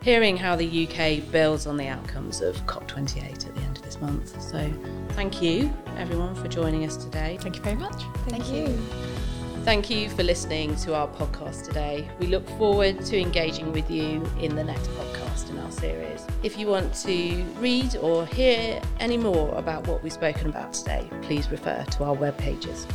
hearing 0.02 0.36
how 0.36 0.56
the 0.56 0.88
UK 0.88 1.32
builds 1.32 1.66
on 1.66 1.78
the 1.78 1.88
outcomes 1.88 2.42
of 2.42 2.58
COP28 2.66 3.48
at 3.48 3.56
the 3.56 3.62
end 3.62 3.78
of 3.78 3.84
this 3.84 4.00
month. 4.02 4.42
So 4.42 4.72
thank 5.10 5.42
you, 5.42 5.74
everyone, 5.98 6.36
for 6.36 6.48
joining 6.48 6.84
us 6.86 6.98
today. 6.98 7.38
Thank 7.40 7.56
you 7.56 7.62
very 7.62 7.78
much. 7.78 8.04
Thank, 8.28 8.44
thank 8.44 8.48
you. 8.50 8.68
you. 8.68 8.84
Thank 9.64 9.90
you 9.90 10.10
for 10.10 10.24
listening 10.24 10.76
to 10.78 10.94
our 10.94 11.08
podcast 11.08 11.64
today. 11.64 12.10
We 12.20 12.28
look 12.28 12.46
forward 12.58 13.06
to 13.06 13.18
engaging 13.18 13.72
with 13.72 13.90
you 13.90 14.22
in 14.42 14.58
the 14.58 14.64
next 14.64 14.90
podcast 14.90 15.50
in 15.50 15.58
our 15.58 15.72
series. 15.72 16.28
If 16.44 16.58
you 16.58 16.68
want 16.68 16.94
to 16.96 17.46
read 17.60 17.96
or 17.96 18.26
hear 18.26 18.82
any 19.00 19.16
more 19.16 19.56
about 19.56 19.88
what 19.88 20.04
we've 20.04 20.12
spoken 20.12 20.50
about 20.50 20.74
today, 20.74 21.10
please 21.22 21.50
refer 21.50 21.86
to 21.92 22.04
our 22.04 22.14
web 22.14 22.38
pages. 22.38 22.86